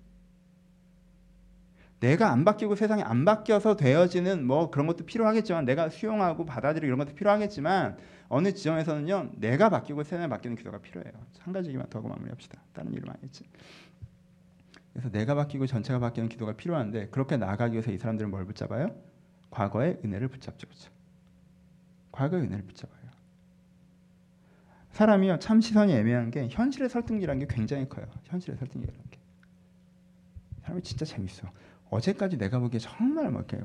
내가 2.00 2.32
안 2.32 2.46
바뀌고 2.46 2.76
세상이 2.76 3.04
안 3.04 3.26
바뀌어서 3.26 3.76
되어지는 3.76 4.46
뭐 4.46 4.70
그런 4.70 4.86
것도 4.88 5.06
필요하겠지만 5.06 5.66
내가 5.66 5.90
수용하고 5.90 6.46
받아들이고 6.46 6.86
이런 6.88 7.00
것도 7.00 7.16
필요하겠지만 7.16 7.98
어느 8.28 8.54
지점에서는요 8.54 9.32
내가 9.36 9.70
바뀌고 9.70 10.04
세상이 10.04 10.30
바뀌는 10.30 10.58
기도가 10.58 10.80
필요해요. 10.80 11.14
한 11.40 11.54
가지 11.54 11.70
얘기만 11.70 11.90
더 11.90 12.00
하고 12.00 12.10
마무리합시다. 12.10 12.62
다른 12.74 12.92
일을 12.92 13.04
많이 13.06 13.20
했지. 13.24 13.46
그래서 14.94 15.10
내가 15.10 15.36
바뀌고 15.36 15.68
전체가 15.68 16.00
바뀌는 16.00 16.30
기도가 16.30 16.54
필요한데 16.54 17.10
그렇게 17.10 17.38
나아가기 17.38 17.74
위해서 17.74 17.92
이 17.92 17.98
사람들은 17.98 18.30
뭘 18.30 18.46
붙잡아요? 18.46 18.96
과거의 19.50 20.00
은혜를 20.04 20.28
붙잡죠. 20.28 20.68
그렇죠? 20.68 20.92
과거의 22.12 22.44
은혜를 22.44 22.66
붙잡아요. 22.66 23.06
사람이요 24.92 25.40
참 25.40 25.60
시선이 25.60 25.94
애매한 25.94 26.32
게 26.32 26.48
현실의 26.50 26.90
설득이라는 26.90 27.46
게 27.46 27.54
굉장히 27.54 27.88
커요. 27.90 28.06
현실의 28.26 28.58
설득이라는 28.58 29.02
게 29.12 29.20
사람이 30.62 30.82
진짜 30.82 31.06
재밌어. 31.06 31.48
어제까지 31.90 32.38
내가 32.38 32.60
보기에 32.60 32.80
정말 32.80 33.32
뭐 33.32 33.42
이렇게 33.42 33.64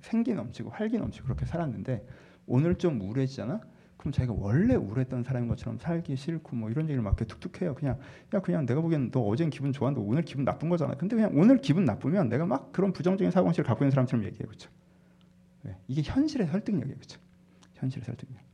생기 0.00 0.34
넘치고 0.34 0.70
활기 0.70 0.98
넘치고 0.98 1.24
그렇게 1.26 1.46
살았는데 1.46 2.06
오늘 2.46 2.76
좀 2.76 3.00
우울해지잖아. 3.00 3.60
그럼 3.96 4.12
자기가 4.12 4.34
원래 4.38 4.74
우울했던 4.74 5.24
사람인 5.24 5.48
것처럼 5.48 5.78
살기 5.78 6.16
싫고 6.16 6.54
뭐 6.54 6.70
이런 6.70 6.84
얘기를 6.84 7.02
막 7.02 7.10
이렇게 7.18 7.24
툭툭해요. 7.24 7.74
그냥 7.74 7.98
야 8.34 8.40
그냥 8.40 8.66
내가 8.66 8.80
보기에는 8.80 9.10
너 9.10 9.20
어제는 9.20 9.50
기분 9.50 9.72
좋았는데 9.72 10.06
오늘 10.06 10.22
기분 10.22 10.44
나쁜 10.44 10.68
거잖아. 10.68 10.94
근데 10.94 11.16
그냥 11.16 11.32
오늘 11.34 11.58
기분 11.58 11.84
나쁘면 11.84 12.28
내가 12.28 12.46
막 12.46 12.72
그런 12.72 12.92
부정적인 12.92 13.30
사고방식을 13.30 13.64
갖고 13.66 13.84
있는 13.84 13.90
사람처럼 13.90 14.24
얘기해 14.26 14.44
그렇죠. 14.44 14.70
네. 15.62 15.76
이게 15.88 16.02
현실의 16.04 16.46
설득력이에요, 16.46 16.94
그렇죠. 16.96 17.20
현실의 17.74 18.04
설득력. 18.04 18.46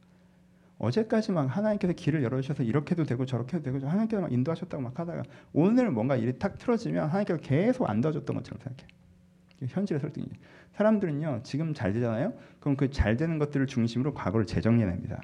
어제까지 0.78 1.32
막 1.32 1.44
하나님께서 1.54 1.92
길을 1.92 2.22
열어주셔서 2.24 2.64
이렇게도 2.64 3.04
되고 3.04 3.24
저렇게도 3.24 3.62
되고 3.62 3.86
하나님께서 3.86 4.22
막 4.22 4.32
인도하셨다고 4.32 4.82
막 4.82 4.98
하다가 4.98 5.22
오늘 5.52 5.90
뭔가 5.90 6.16
일이 6.16 6.38
탁 6.38 6.58
틀어지면 6.58 7.08
하나님께서 7.08 7.40
계속 7.40 7.88
안 7.88 8.00
도와줬던 8.00 8.36
것처럼 8.36 8.60
생각해. 8.60 8.88
현실의 9.68 10.00
설득이. 10.00 10.28
사람들은요 10.72 11.40
지금 11.42 11.74
잘 11.74 11.92
되잖아요. 11.92 12.32
그럼 12.60 12.76
그 12.76 12.90
잘 12.90 13.16
되는 13.16 13.38
것들을 13.38 13.66
중심으로 13.66 14.14
과거를 14.14 14.46
재정리해냅니다. 14.46 15.20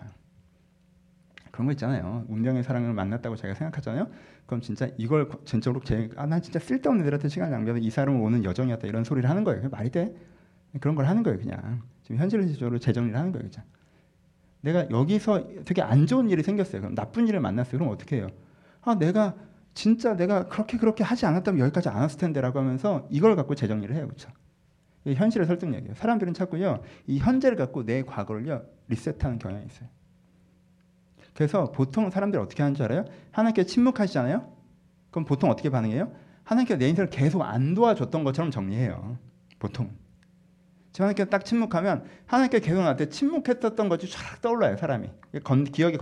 그런 1.51 1.66
거 1.66 1.72
있잖아요. 1.72 2.24
운명의 2.29 2.62
사랑을 2.62 2.92
만났다고 2.92 3.35
자기가 3.37 3.55
생각하잖아요. 3.55 4.09
그럼 4.46 4.61
진짜 4.61 4.88
이걸 4.96 5.29
전적으로 5.44 5.83
제, 5.85 6.09
아, 6.16 6.24
난 6.27 6.40
진짜 6.40 6.59
쓸데없는 6.61 7.03
애들한테 7.03 7.29
시간 7.29 7.51
낭비해서 7.51 7.79
이 7.85 7.90
사람을 7.90 8.20
오는 8.20 8.44
여정이었다 8.44 8.87
이런 8.87 9.03
소리를 9.05 9.29
하는 9.29 9.42
거예요. 9.44 9.68
말이 9.68 9.90
돼? 9.90 10.14
그런 10.81 10.94
걸 10.94 11.07
하는 11.07 11.22
거예요, 11.22 11.38
그냥. 11.38 11.83
지금 12.03 12.18
현실적으로 12.18 12.79
재정리를 12.79 13.18
하는 13.18 13.33
거예요, 13.33 13.48
그냥. 13.51 13.66
내가 14.61 14.88
여기서 14.90 15.48
되게 15.64 15.83
안 15.83 16.07
좋은 16.07 16.31
일이 16.31 16.42
생겼어요. 16.42 16.81
그럼 16.83 16.94
나쁜 16.94 17.27
일을 17.27 17.40
만났어요. 17.40 17.79
그럼 17.79 17.92
어떻게 17.92 18.16
해요? 18.16 18.29
아, 18.83 18.94
내가 18.96 19.35
진짜 19.74 20.16
내가 20.16 20.48
그렇게 20.48 20.76
그렇게 20.76 21.04
하지 21.04 21.26
않았다면 21.26 21.61
여기까지 21.61 21.88
안 21.88 21.96
왔을 21.96 22.18
텐데라고 22.18 22.59
하면서 22.59 23.07
이걸 23.11 23.37
갖고 23.37 23.54
재정리를 23.54 23.94
해요. 23.94 24.07
그렇죠? 24.07 24.31
현실의 25.07 25.46
설득력이에요. 25.46 25.94
사람들은 25.94 26.35
자꾸요. 26.35 26.83
이 27.07 27.18
현재를 27.18 27.57
갖고 27.57 27.85
내 27.85 28.02
과거를요. 28.02 28.64
리셋하는 28.88 29.38
경향이 29.38 29.66
있어요. 29.66 29.88
그래서 31.35 31.70
보통 31.70 32.11
사람들이 32.11 32.42
어떻게 32.42 32.62
하는 32.62 32.74
줄 32.74 32.85
알아요? 32.87 33.04
하나님께 33.31 33.64
침묵하시잖아요. 33.64 34.52
그럼 35.11 35.24
보통 35.24 35.50
어떻게 35.50 35.70
반응해요? 35.70 36.12
하나님께 36.42 36.76
내 36.76 36.88
인생을 36.88 37.11
계속 37.11 37.42
안 37.42 37.74
도와줬던 37.74 38.24
것처럼 38.24 38.50
정리해요. 38.50 39.18
보통. 39.59 39.90
하나님께 41.02 41.26
딱 41.26 41.44
침묵하면 41.44 42.04
하나님께 42.26 42.61
계속 42.61 42.80
나한테 42.80 43.08
침묵했었던 43.08 43.88
것이 43.88 44.11
쫙 44.11 44.40
떠올라요 44.40 44.76
사람이. 44.76 45.11
건, 45.44 45.64
기억이 45.64 45.96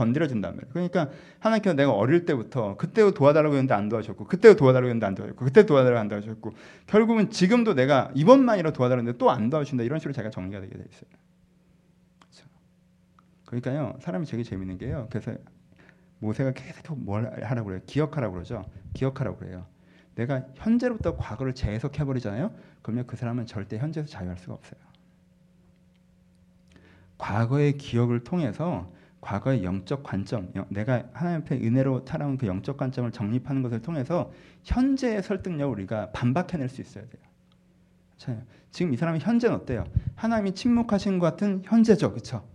말이에요. 0.53 0.73
그러니까 0.73 1.11
하나님께서 1.39 1.75
내가 1.75 1.93
어릴 1.93 2.25
때부터 2.25 2.77
그때 2.77 3.11
도와달라고 3.11 3.55
했는데 3.55 3.75
안 3.75 3.89
도와줬고 3.89 4.27
그때 4.27 4.55
도와달라고 4.57 4.89
했는데 4.89 5.07
안 5.07 5.15
도와줬고 5.15 5.45
그때 5.45 5.67
도와달라고 5.67 6.01
안 6.01 6.09
도와줬고 6.09 6.53
결국은 6.87 7.31
지금도 7.31 7.75
내가 7.75 8.11
이번만이라 8.15 8.73
도와달라는데 8.73 9.19
또 9.19 9.31
안 9.31 9.51
도와준다. 9.51 9.85
이런 9.85 9.99
식으로 9.99 10.15
제가 10.15 10.31
정리가 10.31 10.61
되게 10.61 10.77
돼 10.77 10.85
있어요. 10.91 11.11
그렇죠? 12.21 12.49
그러니까요 13.45 13.99
사람이 14.01 14.27
되게 14.27 14.43
재밌는 14.43 14.79
게요. 14.79 15.09
그래서 15.11 15.33
모세가 16.19 16.53
계속 16.53 16.99
뭘 16.99 17.31
하라고 17.45 17.67
그래요? 17.67 17.81
기억하라고 17.87 18.35
그러죠? 18.35 18.65
기억하라고 18.95 19.37
그래요. 19.37 19.67
내가 20.15 20.47
현재로부터 20.55 21.17
과거를 21.17 21.55
재해석해 21.55 22.05
버리잖아요. 22.05 22.51
그러면 22.81 23.07
그 23.07 23.17
사람은 23.17 23.47
절대 23.47 23.77
현재에서 23.79 24.09
자유할 24.09 24.39
수가 24.39 24.55
없어요. 24.55 24.81
과거의 27.19 27.77
기억을 27.79 28.25
통해서 28.25 28.91
과거의 29.21 29.65
영적 29.65 30.03
관점, 30.05 30.53
내가 30.69 31.05
하나님 31.13 31.41
앞에 31.41 31.57
은혜로 31.57 32.05
살아온 32.07 32.37
그 32.37 32.47
영적 32.47 32.77
관점을 32.77 33.11
정립하는 33.11 33.63
것을 33.63 33.83
통해서 33.83 34.31
현재의 34.63 35.23
설득력 35.23 35.71
우리가 35.71 36.11
반박해낼 36.13 36.69
수 36.69 36.81
있어야 36.81 37.05
돼요. 37.05 37.23
지금 38.71 38.93
이 38.93 38.97
사람이 38.97 39.19
현재는 39.21 39.57
어때요? 39.57 39.85
하나님이 40.15 40.55
침묵하신 40.55 41.19
것 41.19 41.27
같은 41.27 41.63
현재죠, 41.65 42.11
그렇죠? 42.11 42.47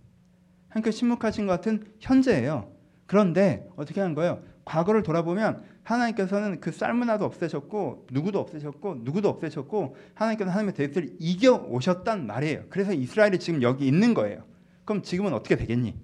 하나님께 0.68 0.92
침묵하신 0.92 1.46
것 1.46 1.52
같은 1.52 1.84
현재예요. 2.00 2.70
그런데 3.06 3.68
어떻게 3.76 4.00
하는 4.00 4.14
거예요? 4.14 4.40
과거를 4.64 5.02
돌아보면 5.02 5.64
하나님께서는 5.82 6.60
그 6.60 6.70
쌀문화도 6.70 7.24
없애셨고 7.24 8.06
누구도 8.10 8.38
없애셨고 8.38 9.00
누구도 9.02 9.28
없애셨고 9.28 9.96
하나님께서 10.14 10.50
하나님의 10.50 10.74
대세를 10.74 11.16
이겨 11.18 11.56
오셨단 11.56 12.26
말이에요. 12.26 12.64
그래서 12.70 12.92
이스라엘이 12.94 13.38
지금 13.40 13.60
여기 13.62 13.86
있는 13.86 14.14
거예요. 14.14 14.44
그럼 14.84 15.02
지금은 15.02 15.32
어떻게 15.32 15.56
되겠니? 15.56 15.98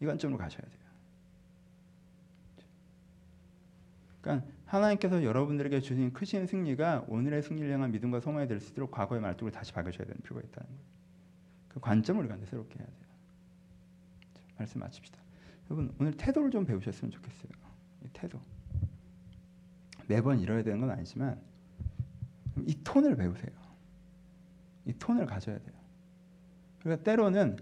이 0.00 0.06
관점으로 0.06 0.38
가셔야 0.38 0.62
돼요. 0.62 0.78
그러니까 4.20 4.46
하나님께서 4.66 5.24
여러분들에게 5.24 5.80
주신 5.80 6.12
크신 6.12 6.46
승리가 6.46 7.06
오늘의 7.08 7.42
승리를 7.42 7.72
향한 7.72 7.90
믿음과 7.92 8.20
소망이 8.20 8.46
될 8.46 8.60
수 8.60 8.72
있도록 8.72 8.90
과거의 8.90 9.20
말뚝을 9.20 9.52
다시 9.52 9.72
박으셔야 9.72 10.06
되는 10.06 10.20
필요가 10.22 10.42
있다는 10.42 10.68
거예요. 10.68 10.82
그 11.68 11.80
관점을 11.80 12.20
우리가 12.24 12.36
새롭게 12.46 12.78
해야 12.78 12.86
돼요. 12.86 13.08
말씀 14.58 14.80
마칩시다. 14.80 15.18
여러분 15.70 15.94
오늘 15.98 16.12
태도를 16.12 16.50
좀 16.50 16.64
배우셨으면 16.66 17.10
좋겠어요. 17.10 17.52
태도. 18.12 18.40
매번 20.06 20.40
이뤄야 20.40 20.62
되는 20.62 20.80
건 20.80 20.90
아니지만 20.90 21.40
이 22.66 22.74
톤을 22.82 23.16
배우세요. 23.16 23.52
이 24.86 24.92
톤을 24.98 25.26
가져야 25.26 25.58
돼요. 25.58 25.77
그러니까 26.80 27.04
때로는 27.04 27.56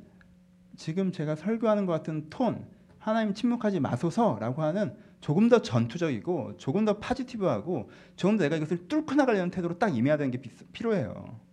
지금 0.77 1.13
제가 1.13 1.37
설교하는 1.37 1.87
것 1.87 1.93
같은 1.93 2.29
톤, 2.31 2.67
하나님 2.99 3.35
침묵하지 3.35 3.81
마소서라고 3.81 4.63
하는 4.63 4.95
조금 5.21 5.49
더 5.49 5.63
전투적이고 5.63 6.57
조금 6.59 6.85
더 6.85 6.99
파지티브하고 6.99 7.91
조금 8.17 8.37
더 8.37 8.45
내가 8.45 8.57
이것을 8.57 8.89
뚫고 8.89 9.15
나가려는 9.15 9.51
태도로 9.51 9.79
딱 9.79 9.97
임해야 9.97 10.17
되는 10.17 10.31
게 10.31 10.41
필요해요. 10.73 11.47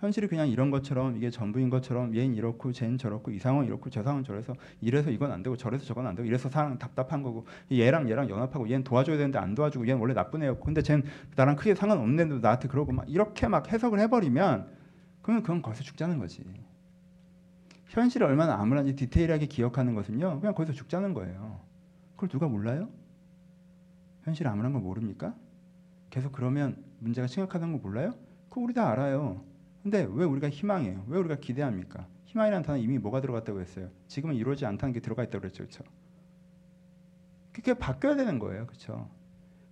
현실이 0.00 0.28
그냥 0.28 0.48
이런 0.48 0.70
것처럼 0.70 1.16
이게 1.16 1.30
전부인 1.30 1.70
것처럼 1.70 2.14
얘는 2.14 2.34
이렇고 2.34 2.72
쟤는 2.72 2.98
저렇고 2.98 3.32
이 3.32 3.38
상황 3.38 3.66
이렇고 3.66 3.90
저 3.90 4.02
상황 4.02 4.22
저래서 4.22 4.54
이래서 4.80 5.10
이건 5.10 5.32
안 5.32 5.42
되고 5.42 5.56
저래서 5.56 5.84
저건 5.84 6.06
안 6.06 6.14
되고 6.14 6.26
이래서 6.26 6.48
상황 6.48 6.78
답답한 6.78 7.22
거고 7.22 7.46
얘랑 7.70 8.08
얘랑 8.08 8.30
연합하고 8.30 8.68
얘는 8.68 8.84
도와줘야 8.84 9.16
되는데 9.16 9.38
안 9.38 9.54
도와주고 9.54 9.86
얘는 9.88 10.00
원래 10.00 10.14
나쁜 10.14 10.42
애였고 10.42 10.64
근데 10.64 10.82
쟤는 10.82 11.04
나랑 11.34 11.56
크게 11.56 11.74
상관없는데도 11.74 12.38
나한테 12.38 12.68
그러고 12.68 12.92
막 12.92 13.06
이렇게 13.08 13.48
막 13.48 13.72
해석을 13.72 13.98
해버리면 14.00 14.77
그러면 15.22 15.42
그건 15.42 15.62
거기서 15.62 15.82
죽자는 15.82 16.18
거지 16.18 16.42
현실을 17.86 18.26
얼마나 18.26 18.54
암울한지 18.60 18.96
디테일하게 18.96 19.46
기억하는 19.46 19.94
것은요 19.94 20.40
그냥 20.40 20.54
거기서 20.54 20.72
죽자는 20.72 21.14
거예요 21.14 21.60
그걸 22.14 22.28
누가 22.28 22.48
몰라요? 22.48 22.88
현실 24.24 24.46
암울한 24.46 24.72
걸 24.72 24.82
모릅니까? 24.82 25.34
계속 26.10 26.32
그러면 26.32 26.84
문제가 26.98 27.26
심각하다는 27.26 27.74
거 27.74 27.88
몰라요? 27.88 28.14
그거 28.48 28.60
우리 28.60 28.74
다 28.74 28.88
알아요 28.90 29.44
근데 29.82 30.06
왜 30.10 30.24
우리가 30.24 30.50
희망해요? 30.50 31.04
왜 31.08 31.18
우리가 31.18 31.36
기대합니까? 31.36 32.06
희망이라는 32.26 32.62
단어 32.62 32.78
이미 32.78 32.98
뭐가 32.98 33.20
들어갔다고 33.20 33.60
했어요? 33.60 33.90
지금은 34.06 34.34
이루어지지 34.34 34.66
않다는 34.66 34.92
게 34.92 35.00
들어가 35.00 35.22
있다고 35.22 35.40
그랬죠. 35.40 35.64
그렇죠? 35.64 35.84
그게 37.52 37.74
바뀌어야 37.74 38.16
되는 38.16 38.38
거예요. 38.38 38.66
그렇죠? 38.66 39.10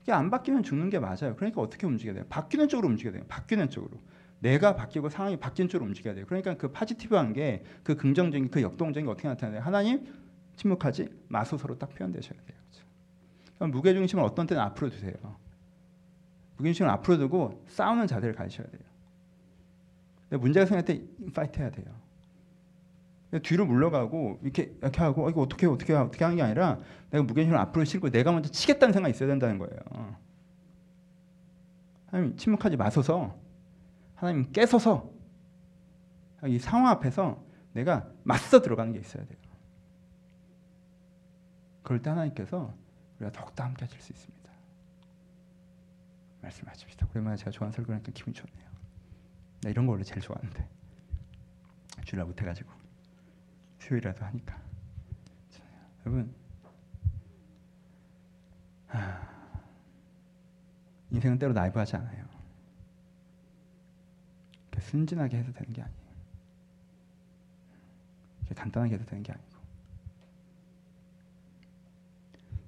그게 0.00 0.12
안 0.12 0.30
바뀌면 0.30 0.62
죽는 0.62 0.88
게 0.88 0.98
맞아요. 0.98 1.36
그러니까 1.36 1.60
어떻게 1.60 1.86
움직여야 1.86 2.14
돼요? 2.14 2.24
바뀌는 2.30 2.68
쪽으로 2.68 2.88
움직여야 2.88 3.12
돼요. 3.12 3.24
바뀌는 3.28 3.68
쪽으로. 3.68 4.00
내가 4.40 4.76
바뀌고 4.76 5.08
상황이 5.08 5.36
바뀐 5.38 5.68
쪽으로 5.68 5.86
움직여야 5.88 6.14
돼요. 6.14 6.26
그러니까 6.26 6.56
그 6.56 6.70
파지티브한 6.70 7.32
게 7.32 7.64
그 7.82 7.94
긍정적인 7.94 8.50
그 8.50 8.62
역동적인 8.62 9.06
게 9.06 9.10
어떻게 9.10 9.28
나타나요? 9.28 9.60
하나님 9.60 10.06
침묵하지 10.56 11.08
마소서로 11.28 11.78
딱 11.78 11.94
표현되셔야 11.94 12.38
돼요. 12.46 12.58
그렇죠? 13.58 13.72
무게 13.72 13.94
중심을 13.94 14.24
어떤 14.24 14.46
때는 14.46 14.62
앞으로 14.62 14.90
두세요. 14.90 15.12
무게 16.56 16.68
중심을 16.68 16.90
앞으로 16.90 17.18
두고 17.18 17.64
싸우는 17.68 18.06
자세를 18.06 18.34
가지셔야 18.34 18.66
돼요. 18.66 18.80
문제가 20.40 20.66
생길 20.66 20.84
때 20.84 21.30
fight 21.32 21.60
해야 21.60 21.70
돼요. 21.70 21.86
뒤로 23.42 23.66
물러가고 23.66 24.38
이렇게 24.42 24.74
이렇게 24.80 25.00
하고 25.00 25.26
어, 25.26 25.30
이거 25.30 25.42
어떻게 25.42 25.66
어떻게 25.66 25.92
어떻게 25.94 26.24
하는 26.24 26.36
게 26.36 26.42
아니라 26.42 26.78
내가 27.10 27.22
무게중심을 27.24 27.58
앞으로 27.58 27.84
싣고 27.84 28.10
내가 28.10 28.32
먼저 28.32 28.48
치겠다는 28.50 28.92
생각이 28.92 29.14
있어야 29.14 29.28
된다는 29.28 29.58
거예요. 29.58 30.16
하나님 32.06 32.36
침묵하지 32.36 32.76
마소서 32.76 33.38
하나님 34.16 34.50
깨소서 34.50 35.10
이 36.46 36.58
상황 36.58 36.88
앞에서 36.88 37.44
내가 37.72 38.10
맞서 38.24 38.60
들어가는 38.60 38.92
게 38.92 38.98
있어야 38.98 39.24
돼요. 39.24 39.38
그럴 41.82 42.02
때 42.02 42.10
하나님께서 42.10 42.74
우리가 43.18 43.32
더욱더 43.32 43.62
함께 43.62 43.84
하실 43.84 44.00
수 44.00 44.12
있습니다. 44.12 44.50
말씀하십시다. 46.42 47.06
오랜만에 47.10 47.36
제가 47.36 47.50
좋아하는 47.50 47.72
설교니까 47.72 48.12
기분 48.12 48.32
좋네요. 48.32 48.66
나 49.62 49.70
이런 49.70 49.86
거 49.86 49.92
원래 49.92 50.02
제일 50.02 50.20
좋아하는데 50.20 50.68
주일날 52.04 52.26
못해가지고 52.26 52.70
수요일이라도 53.78 54.24
하니까. 54.24 54.60
여러분 56.04 56.34
하, 58.86 59.28
인생은 61.10 61.38
때로 61.38 61.52
나이브하지 61.52 61.96
않아요. 61.96 62.35
순진하게 64.96 65.38
해도 65.38 65.52
되는 65.52 65.72
게 65.74 65.82
아니에요. 65.82 66.06
간단하게 68.54 68.94
해도 68.94 69.04
되는 69.04 69.22
게 69.22 69.32
아니고 69.32 69.56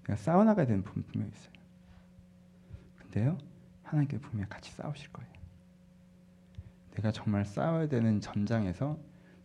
내가 0.02 0.16
싸워나가야 0.16 0.66
되는 0.66 0.82
부분 0.82 1.04
분명히 1.04 1.32
있어요. 1.32 1.52
근데요 2.96 3.38
하나님께 3.84 4.18
분명히 4.18 4.48
같이 4.50 4.70
싸우실 4.72 5.10
거예요. 5.12 5.32
내가 6.96 7.12
정말 7.12 7.46
싸워야 7.46 7.88
되는 7.88 8.20
전장에서 8.20 8.98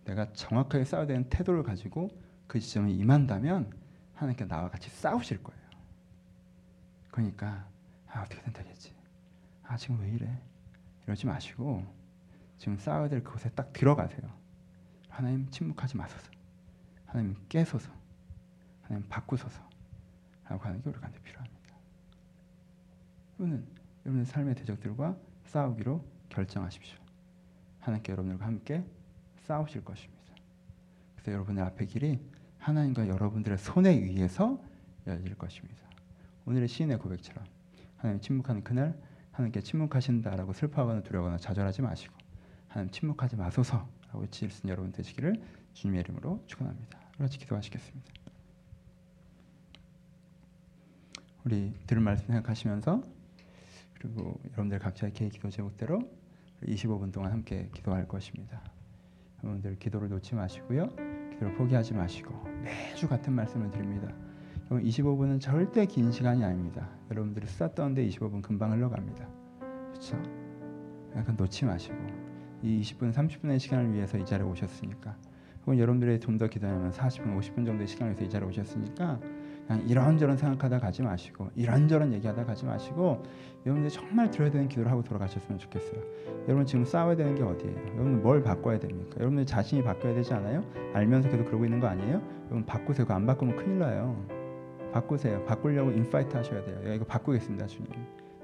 내가 0.04 0.34
정확하게 0.34 0.84
싸워야 0.84 1.08
되는 1.08 1.30
태도를 1.30 1.64
가지고 1.64 2.10
그 2.48 2.60
지점에 2.60 2.92
임한다면 2.92 3.72
하나님께 4.16 4.46
나와 4.46 4.70
같이 4.70 4.90
싸우실 4.90 5.42
거예요. 5.42 5.62
그러니까 7.12 7.66
아 8.08 8.24
어떻게든 8.24 8.52
되겠지. 8.52 8.94
아 9.64 9.78
지금 9.78 10.02
왜 10.02 10.10
이래? 10.10 10.42
이러지 11.06 11.28
마시고 11.28 12.03
지금 12.58 12.78
싸워야 12.78 13.10
될 13.10 13.24
그곳에 13.24 13.50
딱 13.50 13.74
들어가세요. 13.74 14.22
하나님 15.10 15.50
침묵하지 15.50 15.98
마소서. 15.98 16.32
하나님 17.06 17.36
깨소서. 17.50 17.92
하나님 18.82 19.08
바꾸소서. 19.10 19.62
라고 20.50 20.64
하는 20.64 20.82
게 20.82 20.90
우리 20.90 21.00
가운데 21.00 21.20
필요합니다. 21.22 21.76
여러분은 23.40 23.66
여러분의 24.06 24.26
삶의 24.26 24.56
대적들과 24.56 25.18
싸우기로 25.46 26.04
결정하십시오. 26.30 26.98
하나님께 27.80 28.12
여러분들과 28.12 28.46
함께 28.46 28.84
싸우실 29.44 29.84
것입니다. 29.84 30.24
그래서 31.16 31.32
여러분의 31.32 31.64
앞의 31.64 31.88
길이 31.88 32.20
하나님과 32.60 33.08
여러분들의 33.08 33.58
손에 33.58 33.90
의해서 33.90 34.62
열릴 35.06 35.36
것입니다. 35.36 35.82
오늘의 36.46 36.68
시인의 36.68 36.98
고백처럼 37.00 37.44
하나님 37.98 38.22
침묵하는 38.22 38.64
그날 38.64 39.00
하나님께 39.32 39.62
침묵하신다라고 39.62 40.54
슬퍼하거나 40.54 41.02
두려워하거나 41.04 41.40
좌절하지 41.40 41.82
마시고 41.82 42.23
하나님 42.74 42.90
침묵하지 42.90 43.36
마소서라고 43.36 44.26
있는 44.26 44.52
여러분 44.70 44.92
되시기를 44.92 45.40
주님의 45.74 46.02
이름으로 46.02 46.44
축원합니다. 46.48 46.98
같이 47.20 47.38
기도하시겠습니다. 47.38 48.12
우리 51.46 51.72
들은 51.86 52.02
말씀 52.02 52.26
생각하시면서 52.26 53.04
그리고 53.94 54.40
여러분들 54.46 54.80
각자의 54.80 55.14
개인 55.14 55.30
기도 55.30 55.52
제목대로 55.52 56.02
25분 56.64 57.14
동안 57.14 57.32
함께 57.32 57.70
기도할 57.76 58.08
것입니다. 58.08 58.60
여러분들 59.44 59.78
기도를 59.78 60.10
놓지 60.10 60.34
마시고요. 60.34 60.88
기도를 61.30 61.54
포기하지 61.54 61.94
마시고 61.94 62.34
매주 62.64 63.08
같은 63.08 63.34
말씀을 63.34 63.70
드립니다. 63.70 64.12
25분은 64.72 65.40
절대 65.40 65.86
긴 65.86 66.12
시간이 66.12 66.44
아닙니다. 66.44 66.90
여러분들이 67.12 67.46
수다 67.46 67.76
떠는데 67.76 68.08
25분 68.08 68.42
금방 68.42 68.72
흘러갑니다. 68.72 69.28
그렇죠? 69.92 70.18
약간 71.16 71.36
놓지 71.36 71.66
마시고 71.66 72.23
이 72.64 72.80
20분, 72.82 73.14
30분의 73.14 73.60
시간을 73.60 73.94
위해서 73.94 74.18
이 74.18 74.26
자리에 74.26 74.46
오셨으니까 74.48 75.16
혹은 75.66 75.78
여러분들이 75.80 76.20
좀 76.20 76.38
더 76.38 76.48
기도하면 76.48 76.92
40분, 76.92 77.38
50분 77.40 77.66
정도의 77.66 77.88
시간을 77.88 78.14
위해서 78.14 78.24
이 78.26 78.30
자리에 78.30 78.48
오셨으니까 78.48 79.20
그냥 79.68 79.88
이런저런 79.88 80.36
생각하다 80.36 80.80
가지 80.80 81.02
마시고 81.04 81.50
이런저런 81.56 82.12
얘기하다 82.14 82.46
가지 82.46 82.66
마시고 82.66 83.24
여러분들 83.66 83.90
정말 83.90 84.30
들어야 84.30 84.52
되는 84.52 84.68
기도를 84.68 84.92
하고 84.92 85.04
돌아가셨으면 85.04 85.60
좋겠어요. 85.60 86.02
여러분 86.48 86.66
지금 86.66 86.84
싸워야 86.84 87.16
되는 87.16 87.36
게 87.36 87.44
어디예요? 87.44 87.76
여러분 87.94 88.22
뭘 88.22 88.44
바꿔야 88.44 88.78
됩니까? 88.80 89.16
여러분들 89.18 89.46
자신이 89.46 89.84
바꿔야 89.84 90.14
되지 90.14 90.34
않아요? 90.34 90.64
알면서 90.94 91.30
계속 91.30 91.46
그러고 91.46 91.64
있는 91.64 91.80
거 91.80 91.88
아니에요? 91.88 92.22
여러분 92.48 92.66
바꾸세요. 92.66 93.06
안 93.10 93.26
바꾸면 93.26 93.56
큰일 93.56 93.80
나요. 93.80 94.26
바꾸세요. 94.92 95.44
바꾸려고 95.46 95.92
infight 95.92 96.36
하셔야 96.36 96.64
돼요. 96.64 96.80
내가 96.82 96.96
이거 96.96 97.06
바꾸겠습니다, 97.06 97.66
주님. 97.68 97.90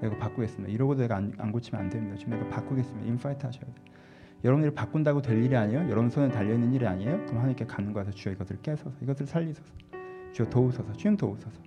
내가 0.00 0.14
이거 0.14 0.16
바꾸겠습니다. 0.16 0.72
이러고도 0.72 1.02
내가 1.02 1.16
안, 1.16 1.32
안 1.38 1.52
고치면 1.52 1.82
안 1.82 1.90
됩니다. 1.90 2.16
주님, 2.16 2.38
내가 2.38 2.48
바꾸겠습니다. 2.50 3.06
infight 3.06 3.44
하셔야 3.44 3.62
돼요. 3.66 3.74
여러분들이 4.42 4.74
바꾼다고 4.74 5.22
될 5.22 5.42
일이 5.42 5.56
아니에요. 5.56 5.80
여러분 5.90 6.08
손에 6.08 6.30
달려 6.30 6.54
있는 6.54 6.72
일이 6.72 6.86
아니에요. 6.86 7.18
그럼 7.26 7.38
하나님께 7.38 7.66
거라서 7.66 8.10
주여 8.10 8.32
이것을 8.32 8.58
깨소서, 8.62 8.92
이것을 9.02 9.26
살리소서, 9.26 9.68
주여 10.32 10.48
도우소서, 10.48 10.92
주님 10.94 11.16
도우소서. 11.16 11.60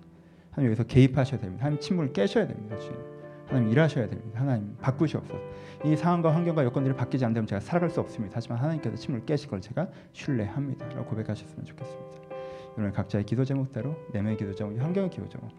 하나님 0.50 0.70
여기서 0.70 0.84
개입하셔야 0.84 1.40
됩니다. 1.40 1.64
하나님 1.64 1.80
침묵을 1.80 2.12
깨셔야 2.12 2.46
됩니다, 2.46 2.78
주님. 2.78 2.98
하나님 3.46 3.70
일하셔야 3.70 4.08
됩니다. 4.08 4.40
하나님 4.40 4.76
바꾸시옵소서. 4.80 5.38
이 5.84 5.96
상황과 5.96 6.34
환경과 6.34 6.64
여건들이 6.64 6.94
바뀌지 6.96 7.24
않다면 7.24 7.46
제가 7.46 7.60
살아갈 7.60 7.90
수 7.90 8.00
없습니다. 8.00 8.36
하지만 8.36 8.58
하나님께서 8.58 8.96
침을 8.96 9.24
깨실 9.26 9.50
걸 9.50 9.60
제가 9.60 9.88
신뢰합니다. 10.12 10.88
라고 10.88 11.04
고백하셨으면 11.04 11.64
좋겠습니다. 11.64 12.10
오늘 12.76 12.90
각자의 12.92 13.24
기도 13.24 13.44
제목대로 13.44 13.94
내면의 14.12 14.36
기도 14.36 14.54
제목, 14.54 14.80
환경의 14.80 15.10
기도 15.10 15.28
제목, 15.28 15.50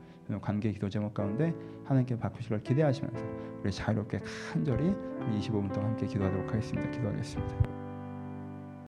관계의 0.41 0.73
기도 0.73 0.89
제목 0.89 1.13
가운데 1.13 1.53
하나님께 1.85 2.17
바꾸실 2.17 2.49
걸 2.49 2.63
기대하시면서 2.63 3.25
우리 3.63 3.71
자유롭게 3.71 4.21
간절히 4.51 4.93
25분 5.31 5.71
동안 5.73 5.91
함께 5.91 6.07
기도하도록 6.07 6.47
하겠습니다. 6.49 6.89
기도하겠습니다. 6.91 7.84